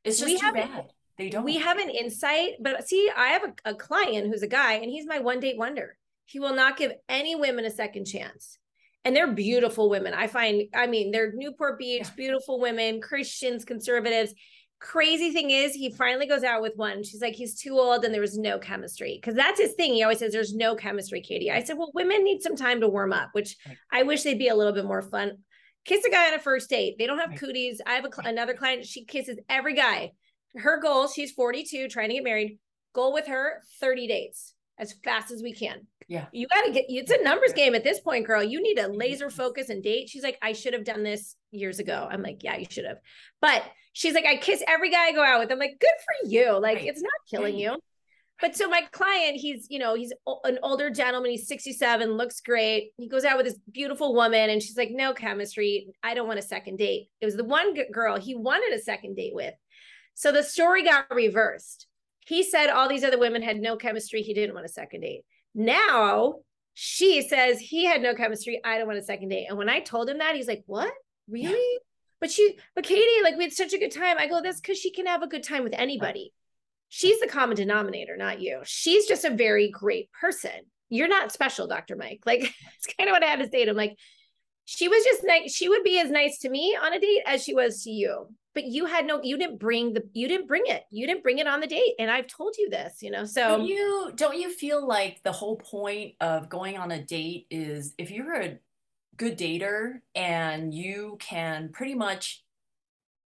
[0.04, 0.92] It's just We too have- bad.
[1.18, 1.44] They don't.
[1.44, 4.90] We have an insight, but see, I have a, a client who's a guy and
[4.90, 5.98] he's my one date wonder.
[6.24, 8.56] He will not give any women a second chance.
[9.04, 10.14] And they're beautiful women.
[10.14, 14.32] I find, I mean, they're Newport Beach, beautiful women, Christians, conservatives.
[14.80, 17.02] Crazy thing is, he finally goes out with one.
[17.02, 19.20] She's like, he's too old and there was no chemistry.
[19.22, 19.94] Cause that's his thing.
[19.94, 21.50] He always says, there's no chemistry, Katy.
[21.50, 23.56] I said, well, women need some time to warm up, which
[23.92, 25.38] I wish they'd be a little bit more fun.
[25.84, 26.96] Kiss a guy on a first date.
[26.98, 27.80] They don't have cooties.
[27.86, 28.86] I have a, another client.
[28.86, 30.12] She kisses every guy
[30.56, 32.58] her goal she's 42 trying to get married
[32.94, 36.26] goal with her 30 dates as fast as we can Yeah.
[36.32, 38.88] you got to get it's a numbers game at this point girl you need a
[38.88, 42.42] laser focus and date she's like i should have done this years ago i'm like
[42.42, 42.98] yeah you should have
[43.40, 46.28] but she's like i kiss every guy i go out with i'm like good for
[46.28, 46.86] you like Right.
[46.88, 47.62] it's not killing Right.
[47.62, 47.76] you
[48.40, 50.12] but so my client he's you know he's
[50.44, 54.60] an older gentleman he's 67 looks great he goes out with this beautiful woman and
[54.60, 58.18] she's like no chemistry i don't want a second date it was the one girl
[58.18, 59.54] he wanted a second date with
[60.14, 61.86] so the story got reversed.
[62.26, 64.20] He said all these other women had no chemistry.
[64.20, 65.22] He didn't want a second date.
[65.54, 66.36] Now
[66.74, 68.60] she says he had no chemistry.
[68.64, 69.46] I don't want a second date.
[69.48, 70.92] And when I told him that, he's like, What?
[71.28, 71.80] Really?
[72.20, 74.16] But she, but Katy, like we had such a good time.
[74.18, 76.32] I go, That's because she can have a good time with anybody.
[76.88, 78.60] She's the common denominator, not you.
[78.64, 80.50] She's just a very great person.
[80.88, 81.96] You're not special, Dr.
[81.96, 82.22] Mike.
[82.26, 83.76] Like, it's kind of what I had to say to him.
[83.76, 83.96] Like,
[84.72, 85.52] she was just nice.
[85.52, 88.28] She would be as nice to me on a date as she was to you.
[88.54, 90.84] But you had no, you didn't bring the, you didn't bring it.
[90.92, 91.94] You didn't bring it on the date.
[91.98, 93.24] And I've told you this, you know.
[93.24, 97.48] So don't you don't you feel like the whole point of going on a date
[97.50, 98.58] is if you're a
[99.16, 102.44] good dater and you can pretty much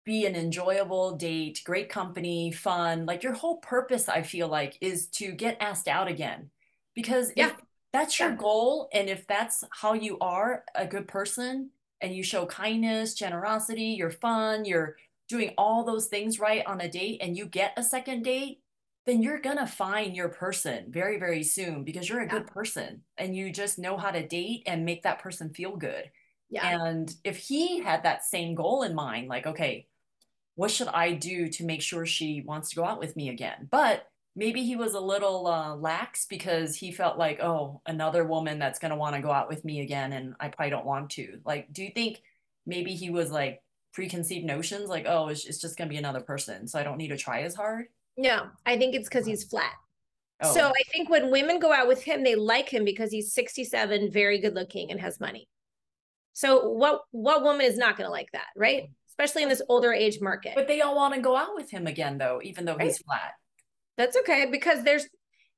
[0.06, 5.08] be an enjoyable date, great company, fun, like your whole purpose I feel like is
[5.08, 6.52] to get asked out again.
[6.96, 7.48] Because Yeah.
[7.48, 7.56] if
[7.94, 8.36] that's your Yeah.
[8.36, 11.72] goal and if that's how you are a good person
[12.02, 14.98] and you show kindness, generosity, you're fun, you're
[15.30, 18.62] doing all those things right on a date and you get a second date,
[19.06, 23.36] then you're gonna find your person very, very soon because you're a good person and
[23.36, 26.12] you just know how to date and make that person feel good.
[26.50, 26.72] yeah.
[26.72, 29.88] And if he had that same goal in mind, like, okay,
[30.56, 33.68] what should I do to make sure she wants to go out with me again?
[33.72, 38.60] But maybe he was a little uh, lax because he felt like, oh, another woman
[38.60, 41.12] that's going to want to go out with me again, and I probably don't want
[41.12, 41.40] to.
[41.46, 42.22] Like, do you think
[42.66, 43.62] maybe he was like
[43.94, 46.98] preconceived notions, like, oh, it's, it's just going to be another person, so I don't
[46.98, 47.86] need to try as hard?
[48.18, 49.74] No, I think it's because he's flat.
[50.42, 53.34] Oh, So I think when women go out with him, they like him because he's
[53.34, 55.48] 67, very good looking, and has money.
[56.34, 58.90] So what what woman is not going to like that, right?
[59.08, 60.54] Especially in this older age market.
[60.56, 63.34] but they all want to go out with him again, though, even though he's flat.
[63.98, 65.08] That's okay because there's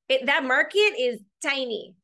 [0.08, 1.94] it, that market is tiny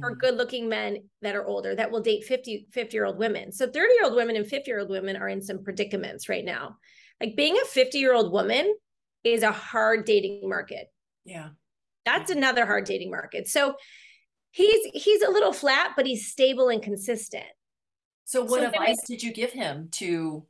[0.00, 3.18] for Mm, good looking men that are older that will date 50 50 year old
[3.18, 3.52] women.
[3.52, 6.44] So 30 year old women and 50 year old women are in some predicaments right
[6.44, 6.76] now.
[7.20, 8.74] Like being a 50 year old woman
[9.22, 10.88] is a hard dating market.
[11.24, 11.50] yeah.
[12.04, 13.48] That's another hard dating market.
[13.48, 13.76] So
[14.50, 17.46] he's he's a little flat, but he's stable and consistent.
[18.26, 20.44] So what So advice did you give him to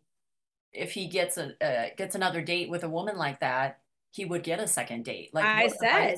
[0.73, 3.79] if he gets a uh, gets another date with a woman like that,
[4.15, 5.31] he would get a second date?
[5.33, 6.17] Like I said,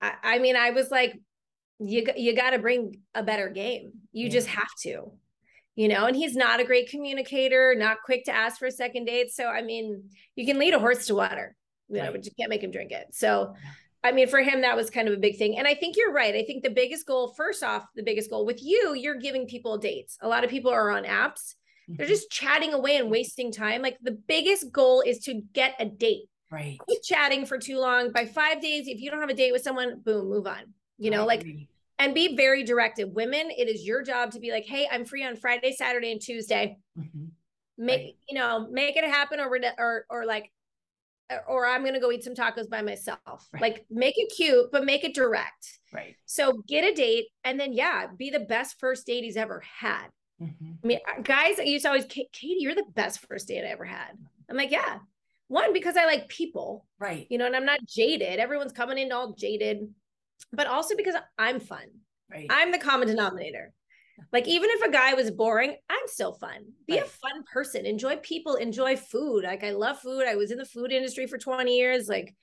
[0.00, 1.18] I, I mean, I was like,
[1.78, 3.92] you you got to bring a better game.
[4.12, 4.30] You Yeah.
[4.32, 5.12] just have to,
[5.76, 6.06] you know.
[6.06, 9.30] And he's not a great communicator, not quick to ask for a second date.
[9.32, 11.56] So I mean, you can lead a horse to water,
[11.88, 13.06] you know, but you can't make him drink it.
[13.12, 13.54] So.
[14.04, 15.56] I mean, for him, that was kind of a big thing.
[15.58, 16.34] And I think you're right.
[16.34, 19.78] I think the biggest goal, first off, the biggest goal with you, you're giving people
[19.78, 20.18] dates.
[20.20, 21.54] A lot of people are on apps.
[21.86, 22.10] They're Mhm.
[22.10, 23.80] just chatting away and wasting time.
[23.80, 26.24] Like the biggest goal is to get a date.
[26.52, 26.78] Right.
[26.80, 28.12] Quit chatting for too long.
[28.12, 30.74] By five days, if you don't have a date with someone, boom, move on.
[30.98, 31.44] You know, like
[31.98, 33.08] and be very directive.
[33.10, 36.20] Women, it is your job to be like, hey, I'm free on Friday, Saturday, and
[36.20, 36.76] Tuesday.
[36.98, 37.30] Mhm.
[37.78, 38.16] Make Right.
[38.28, 39.48] you know, make it happen, or
[39.78, 40.52] or or like,
[41.48, 43.48] or I'm gonna go eat some tacos by myself.
[43.52, 43.62] Right.
[43.62, 45.78] Like, make it cute, but make it direct.
[45.90, 46.16] Right.
[46.26, 50.08] So get a date, and then yeah, be the best first date he's ever had.
[50.40, 50.78] Mhm.
[50.82, 53.68] I mean, uh, guys I used to always, Katy, you're the best first date I
[53.68, 54.18] ever had.
[54.50, 54.98] I'm like, yeah.
[55.52, 57.26] One, because I like people, Right.
[57.28, 58.38] you know, and I'm not jaded.
[58.38, 59.86] Everyone's coming in all jaded,
[60.50, 61.84] but also because I'm fun.
[62.30, 62.46] Right.
[62.48, 63.74] I'm the common denominator.
[64.32, 66.72] Like, even if a guy was boring, I'm still fun.
[66.86, 67.84] Be a fun person.
[67.84, 69.44] Enjoy people, enjoy food.
[69.44, 70.24] Like, I love food.
[70.26, 72.08] I was in the food industry for 20 years.
[72.08, 72.34] Like,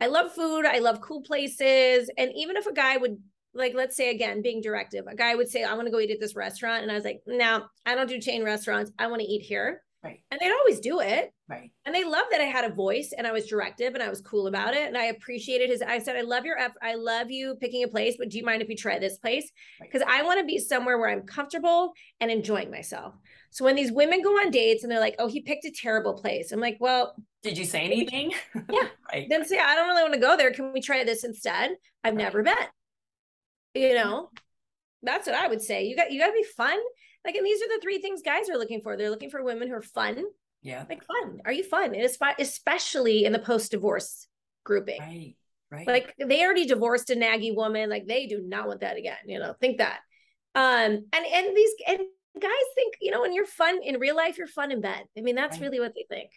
[0.00, 0.66] I love food.
[0.66, 2.10] I love cool places.
[2.18, 3.22] And even if a guy would,
[3.54, 6.10] like, let's say again, being directive, a guy would say, I want to go eat
[6.10, 6.82] at this restaurant.
[6.82, 8.90] And I was like, no, I don't do chain restaurants.
[8.98, 9.84] I want to eat here.
[10.02, 10.20] Right.
[10.30, 11.32] And they'd always do it.
[11.48, 11.72] Right.
[11.84, 14.20] And they loved that I had a voice and I was directive and I was
[14.20, 14.86] cool about it.
[14.86, 18.14] And I appreciated his, I said, I love your, I love you picking a place,
[18.16, 19.50] but do you mind if you try this place?
[19.80, 20.20] Because right.
[20.20, 23.14] I want to be somewhere where I'm comfortable and enjoying myself.
[23.50, 26.14] So when these women go on dates and they're like, oh, he picked a terrible
[26.14, 26.52] place.
[26.52, 28.32] I'm like, well, did you say anything?
[28.70, 28.88] Yeah.
[29.12, 29.26] right.
[29.28, 30.52] Then say, I don't really want to go there.
[30.52, 31.70] Can we try this instead?
[32.04, 32.22] I've right.
[32.22, 32.54] never been.
[33.74, 34.30] You know,
[35.02, 35.84] that's what I would say.
[35.84, 36.78] You got, you got to be fun
[37.24, 38.96] like, and these are the three things guys are looking for.
[38.96, 40.24] They're looking for women who are fun.
[40.62, 40.84] Yeah.
[40.88, 41.40] Like fun.
[41.44, 41.94] Are you fun?
[41.94, 42.08] And
[42.38, 44.26] especially in the post-divorce
[44.64, 45.00] grouping.
[45.00, 45.34] Right.
[45.70, 45.86] Right.
[45.86, 47.90] Like they already divorced a naggy woman.
[47.90, 49.18] Like they do not want that again.
[49.26, 49.98] You know, think that.
[50.54, 51.98] Um, and and these and
[52.40, 55.04] guys think, you know, when you're fun in real life, you're fun in bed.
[55.16, 55.66] I mean, that's right.
[55.66, 56.30] really what they think.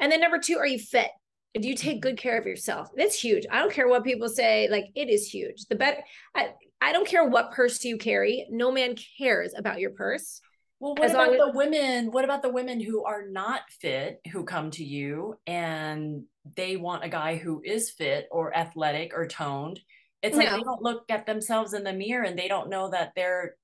[0.00, 1.10] And then number two, are you fit?
[1.54, 2.88] Do you take good care of yourself?
[2.96, 3.44] That's huge.
[3.50, 4.68] I don't care what people say.
[4.70, 5.66] Like it is huge.
[5.66, 6.02] The better.
[6.34, 8.46] I, I don't care what purse you carry.
[8.50, 10.40] No man cares about your purse.
[10.80, 12.12] Well, what about the women?
[12.12, 16.24] What about the women who are not fit who come to you and
[16.54, 19.80] they want a guy who is fit or athletic or toned?
[20.22, 20.44] It's no.
[20.44, 23.56] like they don't look at themselves in the mirror and they don't know that they're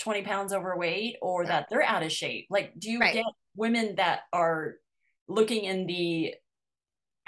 [0.00, 2.46] 20 pounds overweight or that they're out of shape.
[2.50, 3.14] Like, do you right.
[3.14, 4.74] get women that are
[5.28, 6.34] looking in the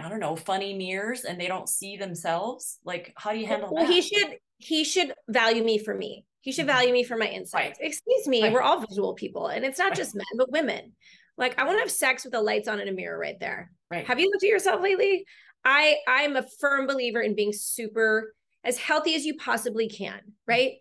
[0.00, 2.78] I don't know, funny mirrors and they don't see themselves?
[2.84, 3.92] Like, how do you handle well, that?
[3.92, 6.24] He should he should value me for me.
[6.40, 6.76] He should mm-hmm.
[6.76, 7.78] value me for my insights.
[7.80, 7.88] Right.
[7.88, 8.52] Excuse me, right.
[8.52, 9.96] we're all visual people, and it's not right.
[9.96, 10.92] just men, but women.
[11.36, 13.70] Like, I want to have sex with the lights on in a mirror right there.
[13.90, 14.06] Right.
[14.06, 15.24] Have you looked at yourself lately?
[15.64, 18.34] I I'm a firm believer in being super
[18.64, 20.72] as healthy as you possibly can, right?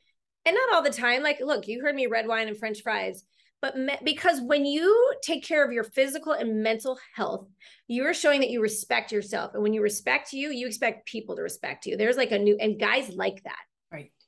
[0.46, 1.24] And not all the time.
[1.24, 3.24] Like, look, you heard me red wine and French fries
[3.62, 7.48] but me- because when you take care of your physical and mental health
[7.88, 11.42] you're showing that you respect yourself and when you respect you you expect people to
[11.42, 13.60] respect you there's like a new and guys like that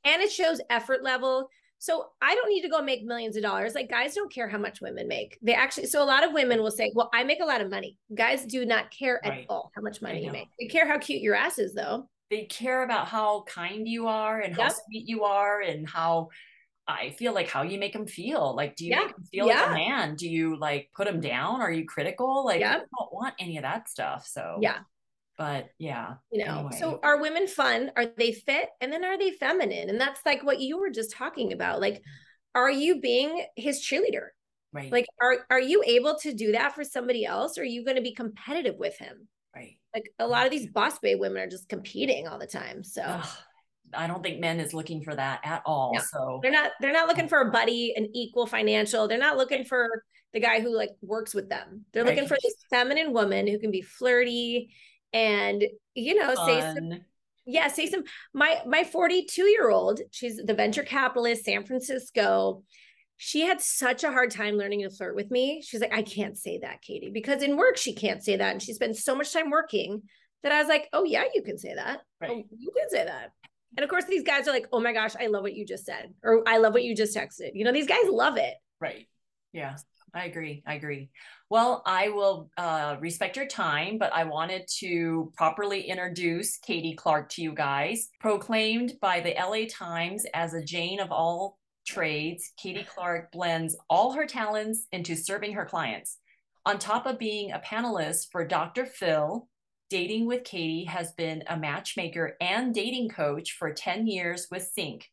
[0.10, 3.76] and it shows effort level so i don't need to go make millions of dollars
[3.76, 6.62] like guys don't care how much women make they actually so a lot of women
[6.62, 9.42] will say well i make a lot of money guys do not care right.
[9.42, 12.08] at all how much money you make they care how cute your ass is though
[12.30, 14.74] they care about how kind you are and how yep.
[14.86, 16.30] sweet you are and how
[16.88, 18.56] I feel like how you make them feel.
[18.56, 19.04] Like, do you yeah.
[19.06, 19.62] make them feel yeah.
[19.62, 20.16] like a man?
[20.16, 21.62] Do you like put them down?
[21.62, 22.44] Are you critical?
[22.44, 22.64] Like.
[22.64, 24.26] I don't want any of that stuff.
[24.26, 24.80] So, yeah.
[25.40, 26.16] But yeah.
[26.32, 26.78] You know, anyway.
[26.80, 27.92] so are women fun?
[27.96, 28.70] Are they fit?
[28.82, 29.90] And then are they feminine?
[29.90, 31.82] And that's like what you were just talking about.
[31.82, 32.04] Like,
[32.54, 34.28] are you being his cheerleader?
[34.72, 34.92] Right.
[34.92, 37.58] Like, are are you able to do that for somebody else?
[37.58, 39.28] Or are you going to be competitive with him?
[39.56, 39.80] Right.
[39.96, 42.84] Like a lot of these boss babe women are just competing all the time.
[42.84, 43.28] So Ugh
[43.94, 45.94] I don't think men is looking for that at all.
[45.94, 49.08] No, so they're not they're not looking for a buddy, an equal financial.
[49.08, 51.86] They're not looking for the guy who like works with them.
[51.92, 52.16] They're right.
[52.16, 54.74] looking for this feminine woman who can be flirty
[55.14, 55.64] and
[55.96, 56.46] you know Fun.
[56.46, 57.02] say some
[57.46, 58.04] yeah say some
[58.34, 62.64] my my 42 year old she's the venture capitalist san francisco
[63.18, 66.38] she had such a hard time learning to flirt with me she's like i can't
[66.38, 69.34] say that katy because in work she can't say that and she spends so much
[69.34, 70.04] time working
[70.44, 72.32] that i was like oh yeah you can say that oh, right.
[72.32, 73.32] oh, you can say that
[73.78, 75.86] and of course, these guys are like, oh my gosh, I love what you just
[75.86, 77.52] said, or I love what you just texted.
[77.54, 78.56] You know, these guys love it.
[78.82, 79.08] Right.
[79.54, 79.76] Yeah,
[80.14, 80.64] I agree.
[80.66, 81.10] I agree.
[81.50, 87.30] Well, I will uh, respect your time, but I wanted to properly introduce Katy Clark
[87.30, 88.10] to you guys.
[88.20, 94.14] Proclaimed by the LA Times as a Jane of all trades, Katy Clark blends all
[94.14, 96.18] her talents into serving her clients.
[96.66, 98.86] On top of being a panelist for Dr.
[98.86, 99.48] Phil,
[99.90, 105.06] Dating with Katy has been a matchmaker and dating coach for 10 years with Cinqe.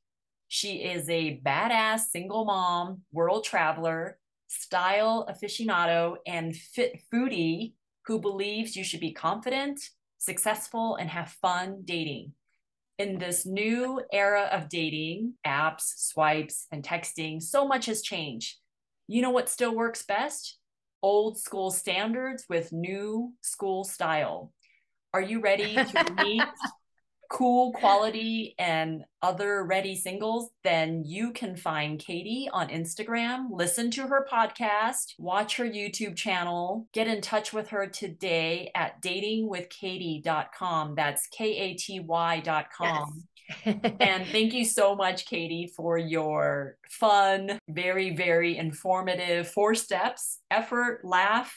[0.48, 4.18] She is a badass single mom, world traveler,
[4.48, 7.74] style aficionado, and fit foodie
[8.06, 9.80] who believes you should be confident,
[10.18, 12.32] successful, and have fun dating.
[12.98, 18.56] In this new era of dating, apps, swipes, and texting, so much has changed.
[19.06, 20.58] You know what still works best?
[21.02, 24.52] Old school standards with new school style.
[25.12, 26.42] Are you ready to meet
[27.30, 30.50] cool quality and other ready singles?
[30.64, 36.86] Then you can find Katy on Instagram, listen to her podcast, watch her YouTube channel,
[36.92, 40.94] get in touch with her today at datingwithkaty.com.
[40.94, 43.24] That's K A T Y.com.
[43.64, 43.76] Yes.
[44.00, 51.04] and thank you so much, Katy, for your fun, very, very informative four steps effort,
[51.04, 51.54] laugh,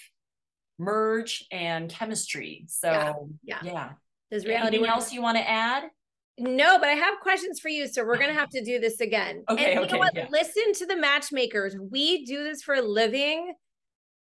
[0.77, 2.65] merge and chemistry.
[2.67, 3.71] So yeah, yeah.
[3.71, 3.89] yeah.
[4.31, 5.83] Does reality anything else you want to add?
[6.39, 7.87] No, but I have questions for you.
[7.87, 9.43] So we're gonna have to do this again.
[9.49, 9.71] okay.
[9.71, 10.15] And you okay, know what?
[10.15, 10.27] Yeah.
[10.31, 11.75] Listen to the matchmakers.
[11.91, 13.53] We do this for a living.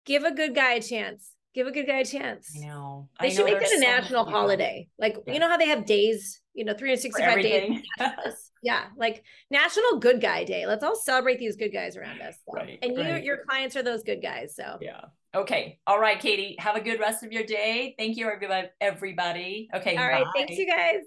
[0.05, 1.31] Give a good guy a chance.
[1.55, 2.51] Give a good guy a chance.
[2.55, 3.09] I know.
[3.19, 4.87] They I should know make that a national holiday.
[4.99, 5.33] Like yeah.
[5.33, 7.81] you know how they have days, you know, 365 days.
[8.63, 10.67] yeah, like National Good Guy Day.
[10.67, 12.35] Let's all celebrate these good guys around us.
[12.45, 12.53] So.
[12.53, 12.79] Right.
[12.81, 13.21] And right.
[13.21, 14.55] you, your clients are those good guys.
[14.55, 15.05] So yeah.
[15.35, 15.79] Okay.
[15.85, 16.55] All right, Katy.
[16.59, 17.93] Have a good rest of your day.
[17.97, 18.69] Thank you, everybody.
[18.81, 19.69] Everybody.
[19.73, 19.95] Okay.
[19.95, 20.25] All right.
[20.35, 21.01] Thanks, you guys.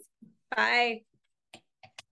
[0.54, 1.02] Bye.